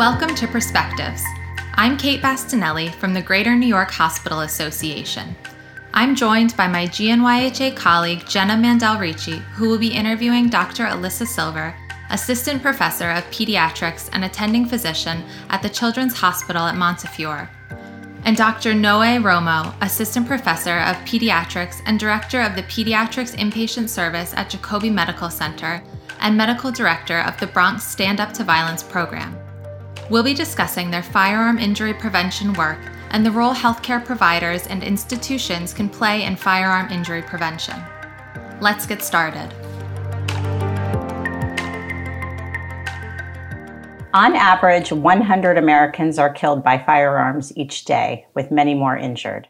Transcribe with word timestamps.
Welcome 0.00 0.34
to 0.36 0.48
Perspectives. 0.48 1.22
I'm 1.74 1.98
Kate 1.98 2.22
Bastinelli 2.22 2.90
from 2.94 3.12
the 3.12 3.20
Greater 3.20 3.54
New 3.54 3.66
York 3.66 3.90
Hospital 3.90 4.40
Association. 4.40 5.36
I'm 5.92 6.14
joined 6.14 6.56
by 6.56 6.68
my 6.68 6.86
GNYHA 6.86 7.76
colleague 7.76 8.26
Jenna 8.26 8.56
Mandel 8.56 8.98
Ricci, 8.98 9.42
who 9.52 9.68
will 9.68 9.76
be 9.76 9.92
interviewing 9.92 10.48
Dr. 10.48 10.84
Alyssa 10.84 11.26
Silver, 11.26 11.74
Assistant 12.08 12.62
Professor 12.62 13.10
of 13.10 13.24
Pediatrics 13.24 14.08
and 14.14 14.24
Attending 14.24 14.64
Physician 14.64 15.22
at 15.50 15.60
the 15.60 15.68
Children's 15.68 16.16
Hospital 16.16 16.62
at 16.62 16.76
Montefiore, 16.76 17.50
and 18.24 18.38
Dr. 18.38 18.72
Noé 18.72 19.22
Romo, 19.22 19.74
Assistant 19.82 20.26
Professor 20.26 20.78
of 20.78 20.96
Pediatrics 21.04 21.82
and 21.84 22.00
Director 22.00 22.40
of 22.40 22.56
the 22.56 22.62
Pediatrics 22.62 23.36
Inpatient 23.36 23.90
Service 23.90 24.32
at 24.32 24.50
Jacobi 24.50 24.90
Medical 24.90 25.28
Center 25.28 25.82
and 26.20 26.38
Medical 26.38 26.72
Director 26.72 27.18
of 27.18 27.38
the 27.38 27.48
Bronx 27.48 27.84
Stand 27.84 28.18
Up 28.18 28.32
to 28.32 28.44
Violence 28.44 28.82
program. 28.82 29.38
We'll 30.10 30.24
be 30.24 30.34
discussing 30.34 30.90
their 30.90 31.04
firearm 31.04 31.60
injury 31.60 31.94
prevention 31.94 32.52
work 32.54 32.80
and 33.12 33.24
the 33.24 33.30
role 33.30 33.54
healthcare 33.54 34.04
providers 34.04 34.66
and 34.66 34.82
institutions 34.82 35.72
can 35.72 35.88
play 35.88 36.24
in 36.24 36.34
firearm 36.34 36.90
injury 36.90 37.22
prevention. 37.22 37.76
Let's 38.60 38.86
get 38.86 39.02
started. 39.02 39.54
On 44.12 44.34
average, 44.34 44.90
100 44.90 45.56
Americans 45.56 46.18
are 46.18 46.32
killed 46.32 46.64
by 46.64 46.76
firearms 46.76 47.56
each 47.56 47.84
day, 47.84 48.26
with 48.34 48.50
many 48.50 48.74
more 48.74 48.96
injured. 48.96 49.46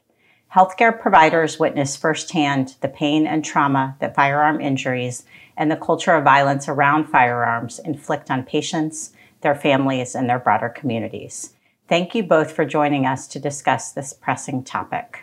Healthcare 0.54 1.00
providers 1.00 1.58
witness 1.58 1.96
firsthand 1.96 2.74
the 2.82 2.88
pain 2.88 3.26
and 3.26 3.42
trauma 3.42 3.96
that 4.00 4.14
firearm 4.14 4.60
injuries 4.60 5.24
and 5.56 5.70
the 5.70 5.76
culture 5.76 6.14
of 6.14 6.24
violence 6.24 6.68
around 6.68 7.06
firearms 7.06 7.78
inflict 7.78 8.30
on 8.30 8.42
patients, 8.42 9.12
their 9.40 9.54
families, 9.54 10.14
and 10.14 10.28
their 10.28 10.38
broader 10.38 10.68
communities. 10.68 11.54
Thank 11.88 12.14
you 12.14 12.22
both 12.22 12.52
for 12.52 12.64
joining 12.64 13.06
us 13.06 13.26
to 13.28 13.40
discuss 13.40 13.92
this 13.92 14.12
pressing 14.12 14.62
topic. 14.62 15.18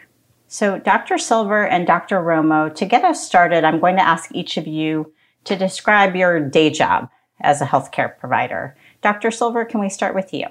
So, 0.48 0.80
Dr. 0.80 1.18
Silver 1.18 1.66
and 1.66 1.86
Dr. 1.86 2.18
Romo, 2.18 2.74
to 2.76 2.86
get 2.86 3.04
us 3.04 3.26
started, 3.26 3.64
I'm 3.64 3.80
going 3.80 3.98
to 3.98 4.08
ask 4.08 4.30
each 4.34 4.58
of 4.58 4.68
you 4.68 5.14
to 5.44 5.56
describe 5.56 6.16
your 6.16 6.40
day 6.40 6.70
job 6.70 7.10
as 7.42 7.62
a 7.62 7.66
healthcare 7.66 8.18
provider. 8.18 8.76
Dr. 9.02 9.32
Silver, 9.32 9.66
can 9.66 9.80
we 9.80 9.90
start 9.90 10.16
with 10.16 10.34
you? 10.34 10.48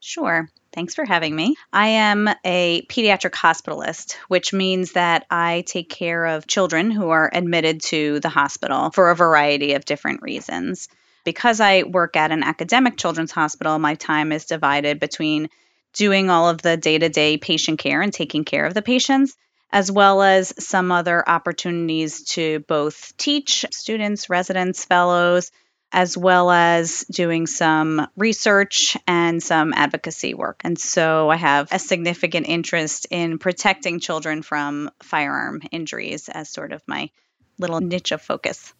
Sure. 0.00 0.48
Thanks 0.72 0.94
for 0.94 1.04
having 1.04 1.34
me. 1.34 1.54
I 1.72 1.86
am 1.86 2.28
a 2.44 2.82
pediatric 2.90 3.32
hospitalist, 3.32 4.16
which 4.28 4.52
means 4.52 4.92
that 4.92 5.24
I 5.30 5.64
take 5.66 5.88
care 5.88 6.26
of 6.26 6.46
children 6.46 6.90
who 6.90 7.10
are 7.10 7.30
admitted 7.32 7.80
to 7.84 8.20
the 8.20 8.28
hospital 8.28 8.90
for 8.90 9.10
a 9.10 9.16
variety 9.16 9.74
of 9.74 9.84
different 9.84 10.20
reasons. 10.20 10.88
Because 11.24 11.60
I 11.60 11.82
work 11.82 12.16
at 12.16 12.30
an 12.30 12.42
academic 12.42 12.96
children's 12.96 13.32
hospital, 13.32 13.78
my 13.78 13.94
time 13.94 14.30
is 14.30 14.44
divided 14.44 15.00
between 15.00 15.48
doing 15.94 16.28
all 16.28 16.48
of 16.48 16.60
the 16.60 16.76
day 16.76 16.98
to 16.98 17.08
day 17.08 17.38
patient 17.38 17.78
care 17.78 18.02
and 18.02 18.12
taking 18.12 18.44
care 18.44 18.66
of 18.66 18.74
the 18.74 18.82
patients, 18.82 19.36
as 19.72 19.90
well 19.90 20.22
as 20.22 20.52
some 20.62 20.92
other 20.92 21.26
opportunities 21.28 22.24
to 22.24 22.60
both 22.60 23.16
teach 23.16 23.64
students, 23.70 24.28
residents, 24.28 24.84
fellows, 24.84 25.50
as 25.94 26.18
well 26.18 26.50
as 26.50 27.04
doing 27.10 27.46
some 27.46 28.08
research 28.16 28.96
and 29.06 29.40
some 29.40 29.72
advocacy 29.72 30.34
work. 30.34 30.60
And 30.64 30.76
so 30.76 31.30
I 31.30 31.36
have 31.36 31.68
a 31.70 31.78
significant 31.78 32.48
interest 32.48 33.06
in 33.10 33.38
protecting 33.38 34.00
children 34.00 34.42
from 34.42 34.90
firearm 35.02 35.62
injuries 35.70 36.28
as 36.28 36.50
sort 36.50 36.72
of 36.72 36.82
my 36.88 37.10
little 37.58 37.80
niche 37.80 38.10
of 38.10 38.20
focus. 38.20 38.74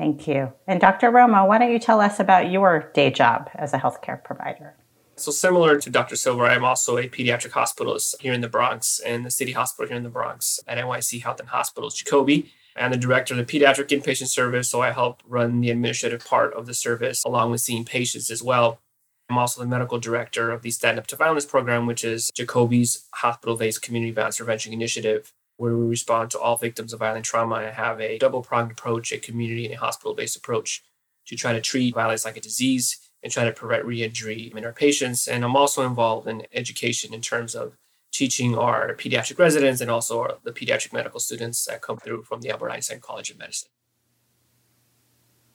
Thank 0.00 0.26
you. 0.26 0.50
And 0.66 0.80
Dr. 0.80 1.10
Romo, 1.10 1.46
why 1.46 1.58
don't 1.58 1.70
you 1.70 1.78
tell 1.78 2.00
us 2.00 2.18
about 2.18 2.50
your 2.50 2.90
day 2.94 3.10
job 3.10 3.50
as 3.54 3.74
a 3.74 3.78
healthcare 3.78 4.24
provider? 4.24 4.74
So, 5.16 5.30
similar 5.30 5.78
to 5.78 5.90
Dr. 5.90 6.16
Silver, 6.16 6.46
I'm 6.46 6.64
also 6.64 6.96
a 6.96 7.06
pediatric 7.06 7.50
hospitalist 7.50 8.18
here 8.18 8.32
in 8.32 8.40
the 8.40 8.48
Bronx 8.48 8.98
and 9.04 9.26
the 9.26 9.30
City 9.30 9.52
Hospital 9.52 9.88
here 9.88 9.98
in 9.98 10.02
the 10.02 10.08
Bronx 10.08 10.58
at 10.66 10.78
NYC 10.78 11.22
Health 11.22 11.38
and 11.40 11.50
Hospitals 11.50 12.02
Jacobi. 12.02 12.48
I'm 12.74 12.92
the 12.92 12.96
director 12.96 13.34
of 13.34 13.46
the 13.46 13.60
pediatric 13.60 13.88
inpatient 13.88 14.28
service, 14.28 14.70
so 14.70 14.80
I 14.80 14.92
help 14.92 15.22
run 15.26 15.60
the 15.60 15.68
administrative 15.68 16.24
part 16.24 16.54
of 16.54 16.64
the 16.64 16.72
service 16.72 17.22
along 17.22 17.50
with 17.50 17.60
seeing 17.60 17.84
patients 17.84 18.30
as 18.30 18.42
well. 18.42 18.80
I'm 19.28 19.36
also 19.36 19.60
the 19.60 19.68
medical 19.68 19.98
director 19.98 20.50
of 20.50 20.62
the 20.62 20.70
Stand 20.70 20.98
Up 20.98 21.08
to 21.08 21.16
Violence 21.16 21.44
program, 21.44 21.86
which 21.86 22.04
is 22.04 22.30
Jacobi's 22.34 23.06
hospital 23.16 23.54
based 23.54 23.82
community 23.82 24.12
violence 24.12 24.38
prevention 24.38 24.72
initiative 24.72 25.34
where 25.60 25.76
we 25.76 25.84
respond 25.84 26.30
to 26.30 26.38
all 26.38 26.56
victims 26.56 26.94
of 26.94 27.00
violent 27.00 27.22
trauma 27.22 27.56
and 27.56 27.74
have 27.74 28.00
a 28.00 28.16
double 28.16 28.40
pronged 28.40 28.72
approach, 28.72 29.12
a 29.12 29.18
community 29.18 29.66
and 29.66 29.74
a 29.74 29.76
hospital 29.76 30.14
based 30.14 30.34
approach 30.34 30.82
to 31.26 31.36
try 31.36 31.52
to 31.52 31.60
treat 31.60 31.94
violence 31.94 32.24
like 32.24 32.38
a 32.38 32.40
disease 32.40 32.98
and 33.22 33.30
try 33.30 33.44
to 33.44 33.52
prevent 33.52 33.84
re 33.84 34.02
injury 34.02 34.50
in 34.56 34.64
our 34.64 34.72
patients. 34.72 35.28
And 35.28 35.44
I'm 35.44 35.56
also 35.56 35.86
involved 35.86 36.26
in 36.26 36.46
education 36.54 37.12
in 37.12 37.20
terms 37.20 37.54
of 37.54 37.76
teaching 38.10 38.56
our 38.56 38.94
pediatric 38.94 39.38
residents 39.38 39.82
and 39.82 39.90
also 39.90 40.20
our, 40.20 40.38
the 40.42 40.52
pediatric 40.52 40.94
medical 40.94 41.20
students 41.20 41.66
that 41.66 41.82
come 41.82 41.98
through 41.98 42.22
from 42.22 42.40
the 42.40 42.48
Albert 42.48 42.70
Einstein 42.70 43.00
College 43.00 43.30
of 43.30 43.38
Medicine. 43.38 43.68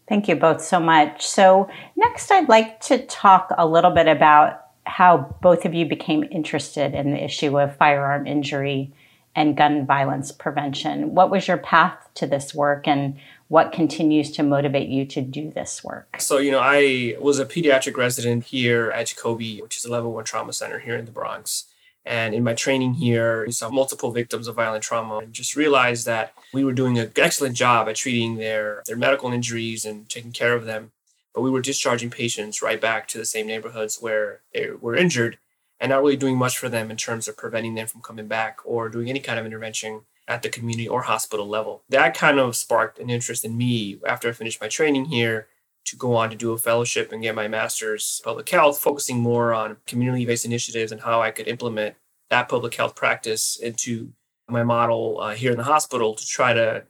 Thank 0.07 0.27
you 0.27 0.35
both 0.35 0.61
so 0.61 0.79
much. 0.79 1.25
So, 1.25 1.67
next, 1.95 2.29
I'd 2.29 2.47
like 2.47 2.79
to 2.81 3.03
talk 3.07 3.49
a 3.57 3.65
little 3.65 3.89
bit 3.89 4.07
about 4.07 4.61
how 4.83 5.35
both 5.41 5.65
of 5.65 5.73
you 5.73 5.87
became 5.87 6.23
interested 6.31 6.93
in 6.93 7.11
the 7.11 7.23
issue 7.23 7.59
of 7.59 7.75
firearm 7.77 8.27
injury 8.27 8.93
and 9.35 9.57
gun 9.57 9.85
violence 9.85 10.31
prevention. 10.31 11.13
What 11.13 11.29
was 11.29 11.47
your 11.47 11.57
path 11.57 12.09
to 12.15 12.25
this 12.25 12.55
work 12.55 12.87
and 12.87 13.17
what 13.49 13.71
continues 13.71 14.31
to 14.31 14.43
motivate 14.43 14.89
you 14.89 15.05
to 15.05 15.21
do 15.21 15.51
this 15.51 15.83
work? 15.83 16.19
So, 16.19 16.37
you 16.37 16.51
know, 16.51 16.61
I 16.61 17.15
was 17.19 17.37
a 17.37 17.45
pediatric 17.45 17.97
resident 17.97 18.45
here 18.45 18.89
at 18.91 19.07
Jacobi, 19.07 19.61
which 19.61 19.77
is 19.77 19.85
a 19.85 19.91
level 19.91 20.13
one 20.13 20.23
trauma 20.23 20.53
center 20.53 20.79
here 20.79 20.95
in 20.95 21.05
the 21.05 21.11
Bronx. 21.11 21.65
And 22.05 22.33
in 22.33 22.43
my 22.43 22.53
training 22.53 22.95
here, 22.95 23.45
we 23.45 23.51
saw 23.51 23.69
multiple 23.69 24.11
victims 24.11 24.47
of 24.47 24.55
violent 24.55 24.83
trauma 24.83 25.17
and 25.17 25.33
just 25.33 25.55
realized 25.55 26.05
that 26.05 26.33
we 26.53 26.63
were 26.63 26.73
doing 26.73 26.97
an 26.99 27.11
excellent 27.15 27.55
job 27.55 27.89
at 27.89 27.95
treating 27.95 28.35
their, 28.35 28.83
their 28.85 28.95
medical 28.95 29.31
injuries 29.31 29.85
and 29.85 30.07
taking 30.07 30.31
care 30.31 30.53
of 30.53 30.65
them. 30.65 30.91
But 31.33 31.41
we 31.41 31.49
were 31.49 31.61
discharging 31.61 32.11
patients 32.11 32.61
right 32.61 32.79
back 32.79 33.07
to 33.09 33.17
the 33.17 33.25
same 33.25 33.47
neighborhoods 33.47 33.97
where 33.99 34.41
they 34.53 34.69
were 34.69 34.95
injured 34.95 35.39
and 35.79 35.89
not 35.89 36.01
really 36.01 36.17
doing 36.17 36.37
much 36.37 36.57
for 36.57 36.69
them 36.69 36.89
in 36.89 36.97
terms 36.97 37.27
of 37.27 37.37
preventing 37.37 37.75
them 37.75 37.87
from 37.87 38.01
coming 38.01 38.27
back 38.27 38.59
or 38.63 38.89
doing 38.89 39.09
any 39.09 39.19
kind 39.19 39.39
of 39.39 39.45
intervention 39.45 40.01
at 40.27 40.41
the 40.41 40.49
community 40.49 40.87
or 40.87 41.03
hospital 41.03 41.47
level. 41.47 41.83
That 41.89 42.15
kind 42.15 42.39
of 42.39 42.55
sparked 42.55 42.99
an 42.99 43.09
interest 43.09 43.45
in 43.45 43.57
me 43.57 43.99
after 44.07 44.29
I 44.29 44.31
finished 44.31 44.61
my 44.61 44.67
training 44.67 45.05
here 45.05 45.47
to 45.85 45.95
go 45.95 46.15
on 46.15 46.31
to 46.31 46.35
do 46.35 46.51
a 46.51 46.57
fellowship 46.57 47.11
and 47.11 47.21
get 47.21 47.35
my 47.35 47.47
master's 47.47 48.21
public 48.23 48.49
health, 48.49 48.79
focusing 48.79 49.19
more 49.19 49.53
on 49.53 49.77
community 49.85 50.25
based 50.25 50.45
initiatives 50.45 50.91
and 50.91 51.01
how 51.01 51.21
I 51.21 51.31
could 51.31 51.47
implement 51.47 51.95
that 52.29 52.49
public 52.49 52.73
health 52.73 52.95
practice 52.95 53.55
into 53.55 54.13
my 54.47 54.63
model 54.63 55.19
uh, 55.19 55.35
here 55.35 55.51
in 55.51 55.57
the 55.57 55.63
hospital 55.63 56.15
to 56.15 56.25
try 56.25 56.53
to 56.53 56.85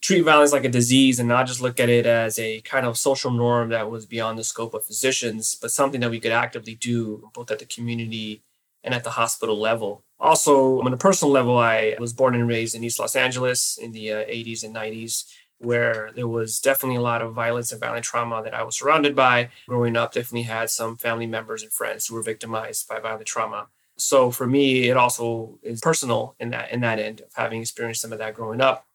treat 0.00 0.22
violence 0.22 0.52
like 0.52 0.64
a 0.64 0.68
disease 0.68 1.18
and 1.18 1.28
not 1.28 1.46
just 1.46 1.60
look 1.60 1.78
at 1.78 1.88
it 1.88 2.06
as 2.06 2.38
a 2.38 2.60
kind 2.62 2.86
of 2.86 2.96
social 2.96 3.30
norm 3.30 3.68
that 3.68 3.90
was 3.90 4.06
beyond 4.06 4.38
the 4.38 4.44
scope 4.44 4.74
of 4.74 4.84
physicians, 4.84 5.54
but 5.60 5.70
something 5.70 6.00
that 6.00 6.10
we 6.10 6.20
could 6.20 6.32
actively 6.32 6.74
do 6.74 7.30
both 7.34 7.50
at 7.50 7.58
the 7.58 7.66
community 7.66 8.42
and 8.82 8.94
at 8.94 9.04
the 9.04 9.10
hospital 9.10 9.58
level. 9.58 10.02
Also, 10.18 10.80
on 10.80 10.92
a 10.92 10.96
personal 10.96 11.32
level, 11.32 11.58
I 11.58 11.96
was 11.98 12.12
born 12.12 12.34
and 12.34 12.48
raised 12.48 12.74
in 12.74 12.84
East 12.84 12.98
Los 12.98 13.14
Angeles 13.14 13.78
in 13.80 13.92
the 13.92 14.12
uh, 14.12 14.24
80s 14.24 14.64
and 14.64 14.74
90s, 14.74 15.24
where 15.58 16.10
there 16.14 16.28
was 16.28 16.60
definitely 16.60 16.96
a 16.96 17.02
lot 17.02 17.20
of 17.20 17.34
violence 17.34 17.70
and 17.72 17.80
violent 17.80 18.04
trauma 18.04 18.42
that 18.42 18.54
I 18.54 18.62
was 18.62 18.78
surrounded 18.78 19.14
by. 19.14 19.50
Growing 19.68 19.96
up, 19.96 20.12
definitely 20.12 20.42
had 20.42 20.70
some 20.70 20.96
family 20.96 21.26
members 21.26 21.62
and 21.62 21.72
friends 21.72 22.06
who 22.06 22.14
were 22.14 22.22
victimized 22.22 22.88
by 22.88 23.00
violent 23.00 23.26
trauma. 23.26 23.68
So 23.98 24.30
for 24.30 24.46
me, 24.46 24.88
it 24.88 24.96
also 24.96 25.58
is 25.62 25.80
personal 25.80 26.34
in 26.40 26.50
that 26.50 26.70
in 26.72 26.80
that 26.80 26.98
end 26.98 27.20
of 27.20 27.34
having 27.34 27.60
experienced 27.60 28.00
some 28.00 28.12
of 28.12 28.18
that 28.18 28.34
growing 28.34 28.62
up 28.62 28.86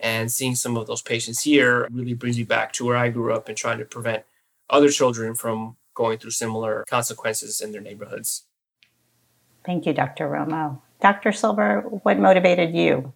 and 0.00 0.30
seeing 0.30 0.54
some 0.54 0.76
of 0.76 0.86
those 0.86 1.02
patients 1.02 1.42
here 1.42 1.88
really 1.90 2.14
brings 2.14 2.38
me 2.38 2.44
back 2.44 2.72
to 2.74 2.84
where 2.84 2.96
I 2.96 3.08
grew 3.08 3.32
up 3.32 3.48
and 3.48 3.56
trying 3.56 3.78
to 3.78 3.84
prevent 3.84 4.24
other 4.70 4.88
children 4.88 5.34
from 5.34 5.76
going 5.94 6.18
through 6.18 6.30
similar 6.30 6.84
consequences 6.88 7.60
in 7.60 7.72
their 7.72 7.80
neighborhoods. 7.80 8.44
Thank 9.64 9.86
you, 9.86 9.92
Dr. 9.92 10.28
Romo. 10.28 10.80
Dr. 11.00 11.32
Silver, 11.32 11.80
what 12.02 12.18
motivated 12.18 12.74
you? 12.74 13.12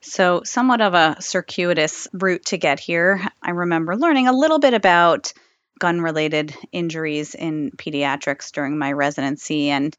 So, 0.00 0.42
somewhat 0.44 0.80
of 0.80 0.94
a 0.94 1.16
circuitous 1.20 2.06
route 2.12 2.46
to 2.46 2.58
get 2.58 2.78
here. 2.78 3.20
I 3.42 3.50
remember 3.50 3.96
learning 3.96 4.28
a 4.28 4.32
little 4.32 4.58
bit 4.58 4.74
about 4.74 5.32
gun 5.78 6.00
related 6.00 6.54
injuries 6.72 7.34
in 7.34 7.70
pediatrics 7.72 8.52
during 8.52 8.78
my 8.78 8.92
residency 8.92 9.70
and 9.70 9.96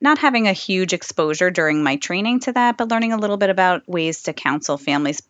not 0.00 0.18
having 0.18 0.48
a 0.48 0.52
huge 0.52 0.92
exposure 0.92 1.50
during 1.50 1.82
my 1.82 1.96
training 1.96 2.40
to 2.40 2.52
that, 2.52 2.76
but 2.76 2.88
learning 2.88 3.12
a 3.12 3.18
little 3.18 3.36
bit 3.36 3.50
about 3.50 3.86
ways 3.88 4.22
to 4.22 4.32
counsel 4.32 4.78
families 4.78 5.22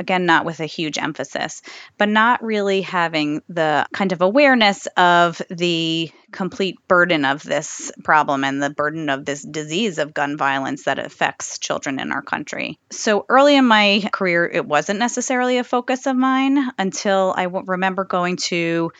again, 0.00 0.26
not 0.26 0.44
with 0.44 0.60
a 0.60 0.66
huge 0.66 0.98
emphasis, 0.98 1.62
but 1.98 2.08
not 2.08 2.42
really 2.42 2.82
having 2.82 3.42
the 3.48 3.86
kind 3.92 4.12
of 4.12 4.22
awareness 4.22 4.86
of 4.96 5.40
the 5.50 6.10
complete 6.32 6.76
burden 6.88 7.24
of 7.24 7.42
this 7.42 7.92
problem 8.02 8.42
and 8.42 8.62
the 8.62 8.70
burden 8.70 9.08
of 9.08 9.24
this 9.24 9.42
disease 9.42 9.98
of 9.98 10.12
gun 10.12 10.36
violence 10.36 10.84
that 10.84 10.98
affects 10.98 11.58
children 11.58 12.00
in 12.00 12.10
our 12.10 12.22
country. 12.22 12.78
So 12.90 13.24
early 13.28 13.56
in 13.56 13.66
my 13.66 14.08
career, 14.12 14.44
it 14.44 14.66
wasn't 14.66 14.98
necessarily 14.98 15.58
a 15.58 15.64
focus 15.64 16.06
of 16.06 16.16
mine 16.16 16.70
until 16.78 17.32
I 17.36 17.44
remember 17.44 18.04
going 18.04 18.36
to 18.48 18.90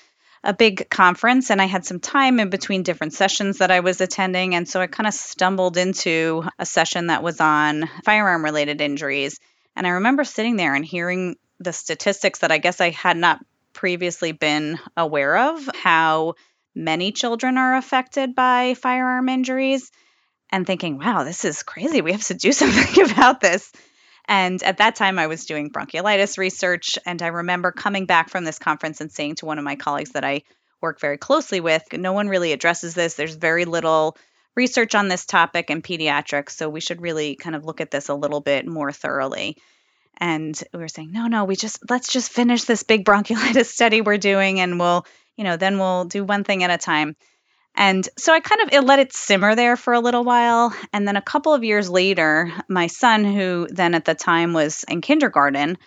a 0.44 0.52
big 0.52 0.88
conference 0.90 1.50
and 1.50 1.60
I 1.60 1.64
had 1.64 1.86
some 1.86 2.00
time 2.00 2.38
in 2.38 2.50
between 2.50 2.82
different 2.82 3.14
sessions 3.14 3.58
that 3.58 3.70
I 3.70 3.80
was 3.80 4.00
attending. 4.00 4.54
And 4.54 4.68
so 4.68 4.80
I 4.80 4.86
kind 4.86 5.06
of 5.06 5.14
stumbled 5.14 5.76
into 5.76 6.44
a 6.58 6.66
session 6.66 7.06
that 7.06 7.22
was 7.22 7.40
on 7.40 7.88
firearm 8.04 8.44
related 8.44 8.80
injuries. 8.80 9.40
And 9.76 9.86
I 9.86 9.90
remember 9.90 10.24
sitting 10.24 10.56
there 10.56 10.74
and 10.74 10.84
hearing 10.84 11.36
the 11.60 11.72
statistics 11.72 12.40
that 12.40 12.52
I 12.52 12.58
guess 12.58 12.80
I 12.80 12.90
had 12.90 13.16
not 13.16 13.44
previously 13.72 14.32
been 14.32 14.78
aware 14.96 15.36
of 15.36 15.68
how 15.74 16.34
many 16.74 17.12
children 17.12 17.58
are 17.58 17.76
affected 17.76 18.34
by 18.34 18.74
firearm 18.74 19.28
injuries 19.28 19.90
and 20.50 20.66
thinking, 20.66 20.98
wow, 20.98 21.24
this 21.24 21.44
is 21.44 21.62
crazy. 21.62 22.00
We 22.00 22.12
have 22.12 22.24
to 22.24 22.34
do 22.34 22.52
something 22.52 23.10
about 23.10 23.40
this. 23.40 23.72
And 24.26 24.62
at 24.62 24.78
that 24.78 24.96
time, 24.96 25.18
I 25.18 25.26
was 25.26 25.44
doing 25.44 25.70
bronchiolitis 25.70 26.38
research. 26.38 26.98
And 27.04 27.20
I 27.20 27.28
remember 27.28 27.72
coming 27.72 28.06
back 28.06 28.30
from 28.30 28.44
this 28.44 28.58
conference 28.58 29.00
and 29.00 29.12
saying 29.12 29.36
to 29.36 29.46
one 29.46 29.58
of 29.58 29.64
my 29.64 29.76
colleagues 29.76 30.12
that 30.12 30.24
I 30.24 30.42
work 30.80 31.00
very 31.00 31.18
closely 31.18 31.60
with, 31.60 31.82
no 31.92 32.12
one 32.12 32.28
really 32.28 32.52
addresses 32.52 32.94
this. 32.94 33.14
There's 33.14 33.34
very 33.34 33.64
little 33.64 34.16
research 34.56 34.94
on 34.94 35.08
this 35.08 35.24
topic 35.26 35.70
in 35.70 35.82
pediatrics. 35.82 36.50
So 36.50 36.68
we 36.68 36.80
should 36.80 37.00
really 37.00 37.36
kind 37.36 37.56
of 37.56 37.64
look 37.64 37.80
at 37.80 37.90
this 37.90 38.08
a 38.08 38.14
little 38.14 38.40
bit 38.40 38.66
more 38.66 38.92
thoroughly. 38.92 39.56
And 40.18 40.60
we 40.72 40.78
were 40.78 40.88
saying, 40.88 41.10
no, 41.12 41.26
no, 41.26 41.44
we 41.44 41.56
just 41.56 41.90
let's 41.90 42.12
just 42.12 42.30
finish 42.30 42.64
this 42.64 42.82
big 42.82 43.04
bronchiolitis 43.04 43.66
study 43.72 44.00
we're 44.00 44.18
doing 44.18 44.60
and 44.60 44.78
we'll, 44.78 45.06
you 45.36 45.44
know, 45.44 45.56
then 45.56 45.78
we'll 45.78 46.04
do 46.04 46.24
one 46.24 46.44
thing 46.44 46.62
at 46.62 46.70
a 46.70 46.78
time. 46.78 47.16
And 47.76 48.08
so 48.16 48.32
I 48.32 48.38
kind 48.38 48.60
of 48.62 48.72
it 48.72 48.82
let 48.82 49.00
it 49.00 49.12
simmer 49.12 49.56
there 49.56 49.76
for 49.76 49.94
a 49.94 50.00
little 50.00 50.22
while. 50.22 50.72
And 50.92 51.08
then 51.08 51.16
a 51.16 51.22
couple 51.22 51.52
of 51.52 51.64
years 51.64 51.90
later, 51.90 52.52
my 52.68 52.86
son, 52.86 53.24
who 53.24 53.66
then 53.68 53.94
at 53.94 54.04
the 54.04 54.14
time 54.14 54.52
was 54.52 54.84
in 54.84 55.00
kindergarten, 55.00 55.78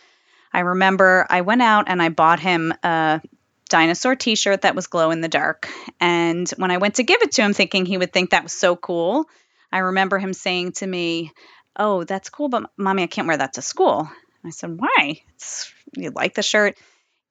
I 0.52 0.62
remember 0.62 1.26
I 1.30 1.42
went 1.42 1.62
out 1.62 1.86
and 1.88 2.02
I 2.02 2.10
bought 2.10 2.40
him 2.40 2.74
a 2.84 3.22
dinosaur 3.68 4.16
t 4.16 4.36
shirt 4.36 4.62
that 4.62 4.76
was 4.76 4.88
glow 4.88 5.12
in 5.12 5.22
the 5.22 5.28
dark. 5.28 5.70
And 6.00 6.50
when 6.58 6.72
I 6.72 6.78
went 6.78 6.96
to 6.96 7.04
give 7.04 7.22
it 7.22 7.34
to 7.34 7.42
him, 7.42 7.54
thinking 7.54 7.86
he 7.86 7.98
would 7.98 8.14
think 8.14 8.32
that 8.32 8.44
was 8.44 8.54
so 8.54 8.76
cool, 8.76 9.26
I 9.72 9.80
remember 9.80 10.18
him 10.18 10.34
saying 10.34 10.74
to 10.74 10.88
me, 10.88 11.32
Oh, 11.76 12.04
that's 12.04 12.30
cool, 12.30 12.50
but 12.50 12.70
mommy, 12.78 13.04
I 13.04 13.08
can't 13.08 13.28
wear 13.28 13.38
that 13.38 13.54
to 13.54 13.62
school. 13.62 14.10
I 14.44 14.50
said, 14.50 14.80
Why? 14.80 15.22
It's, 15.36 15.72
you 15.96 16.12
like 16.12 16.34
the 16.34 16.44
shirt? 16.44 16.78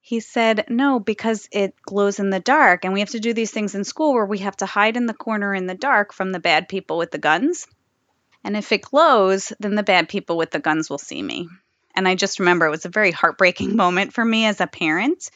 He 0.00 0.20
said, 0.20 0.66
No, 0.68 1.00
because 1.00 1.48
it 1.50 1.74
glows 1.82 2.20
in 2.20 2.30
the 2.30 2.40
dark. 2.40 2.84
And 2.84 2.94
we 2.94 3.00
have 3.00 3.10
to 3.10 3.20
do 3.20 3.32
these 3.32 3.50
things 3.50 3.74
in 3.74 3.84
school 3.84 4.14
where 4.14 4.26
we 4.26 4.38
have 4.38 4.56
to 4.58 4.66
hide 4.66 4.96
in 4.96 5.06
the 5.06 5.14
corner 5.14 5.54
in 5.54 5.66
the 5.66 5.74
dark 5.74 6.12
from 6.12 6.30
the 6.30 6.38
bad 6.38 6.68
people 6.68 6.98
with 6.98 7.10
the 7.10 7.18
guns. 7.18 7.66
And 8.44 8.56
if 8.56 8.70
it 8.70 8.82
glows, 8.82 9.52
then 9.58 9.74
the 9.74 9.82
bad 9.82 10.08
people 10.08 10.36
with 10.36 10.52
the 10.52 10.60
guns 10.60 10.88
will 10.88 10.98
see 10.98 11.20
me. 11.20 11.48
And 11.96 12.06
I 12.06 12.14
just 12.14 12.38
remember 12.38 12.66
it 12.66 12.70
was 12.70 12.84
a 12.84 12.90
very 12.90 13.10
heartbreaking 13.10 13.74
moment 13.84 14.12
for 14.12 14.24
me 14.24 14.46
as 14.46 14.60
a 14.60 14.68
parent 14.68 15.30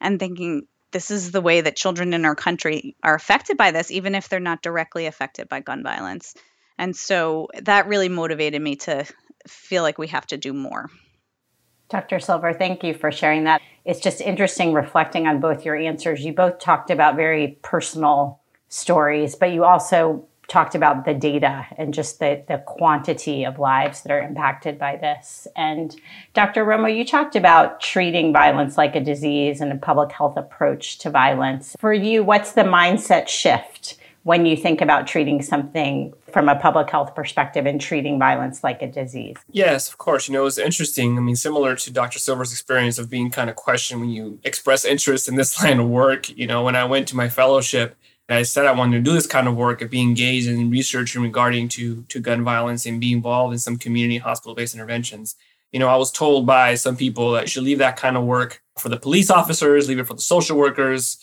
and 0.00 0.18
thinking, 0.18 0.66
this 0.92 1.10
is 1.10 1.30
the 1.30 1.40
way 1.40 1.60
that 1.60 1.76
children 1.76 2.14
in 2.14 2.24
our 2.24 2.34
country 2.34 2.96
are 3.02 3.14
affected 3.14 3.56
by 3.56 3.70
this, 3.70 3.90
even 3.90 4.14
if 4.14 4.28
they're 4.28 4.40
not 4.40 4.62
directly 4.62 5.06
affected 5.06 5.48
by 5.48 5.60
gun 5.60 5.82
violence. 5.82 6.34
And 6.78 6.94
so 6.94 7.48
that 7.62 7.88
really 7.88 8.08
motivated 8.08 8.62
me 8.62 8.76
to 8.76 9.04
feel 9.46 9.82
like 9.82 9.98
we 9.98 10.08
have 10.08 10.26
to 10.28 10.36
do 10.36 10.52
more. 10.52 10.90
Dr. 11.88 12.18
Silver, 12.18 12.52
thank 12.52 12.82
you 12.82 12.94
for 12.94 13.12
sharing 13.12 13.44
that. 13.44 13.62
It's 13.84 14.00
just 14.00 14.20
interesting 14.20 14.72
reflecting 14.72 15.26
on 15.26 15.40
both 15.40 15.64
your 15.64 15.76
answers. 15.76 16.24
You 16.24 16.32
both 16.32 16.58
talked 16.58 16.90
about 16.90 17.14
very 17.14 17.58
personal 17.62 18.40
stories, 18.68 19.36
but 19.36 19.52
you 19.52 19.64
also 19.64 20.26
talked 20.48 20.74
about 20.74 21.04
the 21.04 21.14
data 21.14 21.66
and 21.76 21.92
just 21.92 22.18
the, 22.20 22.42
the 22.48 22.58
quantity 22.58 23.44
of 23.44 23.58
lives 23.58 24.02
that 24.02 24.12
are 24.12 24.20
impacted 24.20 24.78
by 24.78 24.96
this. 24.96 25.48
And 25.56 25.94
Dr. 26.34 26.64
Romo, 26.64 26.94
you 26.94 27.04
talked 27.04 27.36
about 27.36 27.80
treating 27.80 28.32
violence 28.32 28.76
like 28.76 28.94
a 28.94 29.00
disease 29.00 29.60
and 29.60 29.72
a 29.72 29.76
public 29.76 30.12
health 30.12 30.36
approach 30.36 30.98
to 30.98 31.10
violence. 31.10 31.74
For 31.78 31.92
you, 31.92 32.22
what's 32.22 32.52
the 32.52 32.62
mindset 32.62 33.28
shift 33.28 33.98
when 34.22 34.44
you 34.44 34.56
think 34.56 34.80
about 34.80 35.06
treating 35.06 35.40
something 35.40 36.12
from 36.32 36.48
a 36.48 36.56
public 36.56 36.90
health 36.90 37.14
perspective 37.14 37.64
and 37.64 37.80
treating 37.80 38.18
violence 38.18 38.62
like 38.62 38.82
a 38.82 38.86
disease? 38.90 39.36
Yes, 39.50 39.88
of 39.88 39.98
course. 39.98 40.28
You 40.28 40.34
know, 40.34 40.46
it's 40.46 40.58
interesting. 40.58 41.16
I 41.16 41.20
mean, 41.20 41.36
similar 41.36 41.76
to 41.76 41.92
Dr. 41.92 42.18
Silver's 42.18 42.52
experience 42.52 42.98
of 42.98 43.10
being 43.10 43.30
kind 43.30 43.50
of 43.50 43.56
questioned 43.56 44.00
when 44.00 44.10
you 44.10 44.38
express 44.44 44.84
interest 44.84 45.28
in 45.28 45.34
this 45.34 45.62
line 45.62 45.80
of 45.80 45.88
work. 45.88 46.28
You 46.28 46.46
know, 46.46 46.62
when 46.62 46.76
I 46.76 46.84
went 46.84 47.08
to 47.08 47.16
my 47.16 47.28
fellowship, 47.28 47.96
I 48.28 48.42
said 48.42 48.66
I 48.66 48.72
wanted 48.72 48.98
to 48.98 49.02
do 49.02 49.12
this 49.12 49.26
kind 49.26 49.46
of 49.46 49.56
work 49.56 49.82
of 49.82 49.90
being 49.90 50.08
engaged 50.08 50.48
in 50.48 50.70
research 50.70 51.14
regarding 51.14 51.68
to, 51.70 52.02
to 52.02 52.20
gun 52.20 52.42
violence 52.42 52.84
and 52.84 53.00
be 53.00 53.12
involved 53.12 53.52
in 53.52 53.58
some 53.58 53.76
community 53.76 54.18
hospital-based 54.18 54.74
interventions. 54.74 55.36
You 55.70 55.78
know, 55.78 55.88
I 55.88 55.96
was 55.96 56.10
told 56.10 56.46
by 56.46 56.74
some 56.74 56.96
people 56.96 57.32
that 57.32 57.42
you 57.42 57.48
should 57.48 57.62
leave 57.62 57.78
that 57.78 57.96
kind 57.96 58.16
of 58.16 58.24
work 58.24 58.62
for 58.78 58.88
the 58.88 58.98
police 58.98 59.30
officers, 59.30 59.88
leave 59.88 59.98
it 59.98 60.06
for 60.06 60.14
the 60.14 60.20
social 60.20 60.56
workers, 60.56 61.18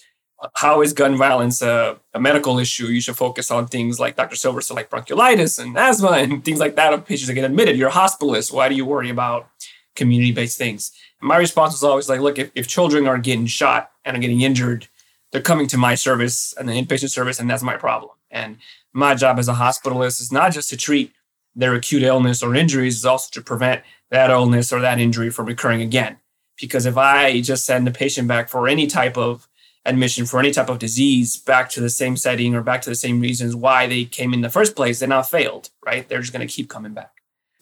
how 0.55 0.81
is 0.81 0.93
gun 0.93 1.17
violence 1.17 1.61
a, 1.61 1.97
a, 2.13 2.19
medical 2.19 2.59
issue? 2.59 2.87
You 2.87 3.01
should 3.01 3.15
focus 3.15 3.49
on 3.49 3.67
things 3.67 3.99
like 3.99 4.15
Dr. 4.15 4.35
Silver 4.35 4.61
said, 4.61 4.75
like 4.75 4.89
bronchiolitis 4.89 5.61
and 5.61 5.77
asthma 5.77 6.11
and 6.11 6.43
things 6.45 6.59
like 6.59 6.75
that 6.75 6.93
of 6.93 7.05
patients 7.05 7.27
that 7.27 7.33
get 7.33 7.45
admitted. 7.45 7.77
You're 7.77 7.89
a 7.89 7.93
hospitalist. 7.93 8.51
Why 8.51 8.69
do 8.69 8.75
you 8.75 8.85
worry 8.85 9.09
about 9.09 9.47
community-based 9.95 10.57
things? 10.57 10.91
And 11.21 11.27
my 11.27 11.37
response 11.37 11.73
was 11.73 11.83
always 11.83 12.09
like, 12.09 12.19
look, 12.19 12.37
if, 12.37 12.51
if 12.55 12.67
children 12.67 13.07
are 13.07 13.17
getting 13.17 13.45
shot 13.45 13.91
and 14.03 14.17
are 14.17 14.19
getting 14.19 14.41
injured, 14.41 14.87
they're 15.33 15.41
coming 15.41 15.67
to 15.67 15.77
my 15.77 15.95
service 15.95 16.53
and 16.57 16.69
the 16.69 16.73
inpatient 16.73 17.09
service, 17.09 17.39
and 17.39 17.49
that's 17.49 17.63
my 17.63 17.75
problem. 17.75 18.11
And 18.29 18.57
my 18.93 19.15
job 19.15 19.39
as 19.39 19.49
a 19.49 19.53
hospitalist 19.53 20.21
is 20.21 20.31
not 20.31 20.53
just 20.53 20.69
to 20.69 20.77
treat 20.77 21.11
their 21.55 21.73
acute 21.73 22.03
illness 22.03 22.43
or 22.43 22.55
injuries, 22.55 22.95
it's 22.95 23.05
also 23.05 23.29
to 23.31 23.41
prevent 23.41 23.81
that 24.11 24.29
illness 24.29 24.71
or 24.71 24.79
that 24.81 24.99
injury 24.99 25.31
from 25.31 25.47
recurring 25.47 25.81
again. 25.81 26.17
Because 26.61 26.85
if 26.85 26.97
I 26.97 27.41
just 27.41 27.65
send 27.65 27.87
the 27.87 27.91
patient 27.91 28.27
back 28.27 28.47
for 28.47 28.67
any 28.67 28.85
type 28.85 29.17
of 29.17 29.49
admission 29.85 30.25
for 30.25 30.39
any 30.39 30.51
type 30.51 30.69
of 30.69 30.79
disease 30.79 31.35
back 31.35 31.69
to 31.69 31.81
the 31.81 31.89
same 31.89 32.15
setting 32.15 32.55
or 32.55 32.61
back 32.61 32.81
to 32.81 32.89
the 32.89 32.95
same 32.95 33.19
reasons 33.19 33.55
why 33.55 33.85
they 33.87 34.05
came 34.05 34.33
in 34.33 34.41
the 34.41 34.49
first 34.49 34.75
place, 34.75 34.99
they 34.99 35.07
now 35.07 35.21
failed, 35.21 35.71
right? 35.85 36.07
They're 36.07 36.21
just 36.21 36.31
going 36.31 36.47
to 36.47 36.53
keep 36.53 36.69
coming 36.69 36.93
back. 36.93 37.11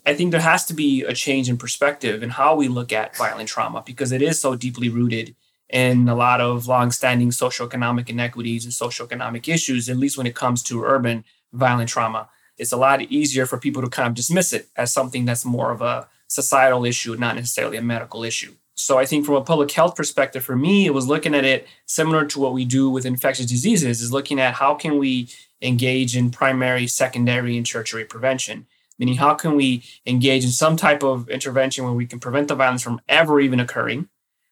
I 0.05 0.13
think 0.13 0.31
there 0.31 0.41
has 0.41 0.65
to 0.65 0.73
be 0.73 1.03
a 1.03 1.13
change 1.13 1.49
in 1.49 1.57
perspective 1.57 2.21
in 2.21 2.31
how 2.31 2.55
we 2.55 2.67
look 2.67 2.91
at 2.91 3.15
violent 3.15 3.49
trauma 3.49 3.83
because 3.85 4.11
it 4.11 4.21
is 4.21 4.39
so 4.39 4.55
deeply 4.55 4.89
rooted 4.89 5.35
in 5.71 6.09
a 6.09 6.15
lot 6.15 6.41
of 6.41 6.67
long-standing 6.67 7.29
socioeconomic 7.29 8.09
inequities 8.09 8.65
and 8.65 8.73
socioeconomic 8.73 9.47
issues, 9.47 9.89
at 9.89 9.97
least 9.97 10.17
when 10.17 10.27
it 10.27 10.35
comes 10.35 10.61
to 10.63 10.83
urban 10.83 11.23
violent 11.53 11.89
trauma. 11.89 12.29
It's 12.57 12.73
a 12.73 12.77
lot 12.77 13.01
easier 13.01 13.45
for 13.45 13.57
people 13.57 13.81
to 13.81 13.89
kind 13.89 14.07
of 14.07 14.13
dismiss 14.13 14.53
it 14.53 14.67
as 14.75 14.93
something 14.93 15.25
that's 15.25 15.45
more 15.45 15.71
of 15.71 15.81
a 15.81 16.07
societal 16.27 16.85
issue, 16.85 17.15
not 17.15 17.35
necessarily 17.35 17.77
a 17.77 17.81
medical 17.81 18.23
issue. 18.23 18.53
So 18.75 18.97
I 18.97 19.05
think 19.05 19.25
from 19.25 19.35
a 19.35 19.41
public 19.41 19.71
health 19.71 19.95
perspective, 19.95 20.43
for 20.43 20.55
me, 20.55 20.85
it 20.85 20.93
was 20.93 21.07
looking 21.07 21.35
at 21.35 21.45
it 21.45 21.67
similar 21.85 22.25
to 22.25 22.39
what 22.39 22.53
we 22.53 22.65
do 22.65 22.89
with 22.89 23.05
infectious 23.05 23.45
diseases, 23.45 24.01
is 24.01 24.11
looking 24.11 24.39
at 24.39 24.55
how 24.55 24.75
can 24.75 24.97
we 24.97 25.29
engage 25.61 26.17
in 26.17 26.31
primary, 26.31 26.87
secondary, 26.87 27.57
and 27.57 27.65
tertiary 27.65 28.05
prevention. 28.05 28.65
Meaning, 28.97 29.15
how 29.15 29.33
can 29.33 29.55
we 29.55 29.83
engage 30.05 30.43
in 30.43 30.51
some 30.51 30.77
type 30.77 31.03
of 31.03 31.29
intervention 31.29 31.85
where 31.85 31.93
we 31.93 32.05
can 32.05 32.19
prevent 32.19 32.47
the 32.47 32.55
violence 32.55 32.83
from 32.83 33.01
ever 33.07 33.39
even 33.39 33.59
occurring? 33.59 34.09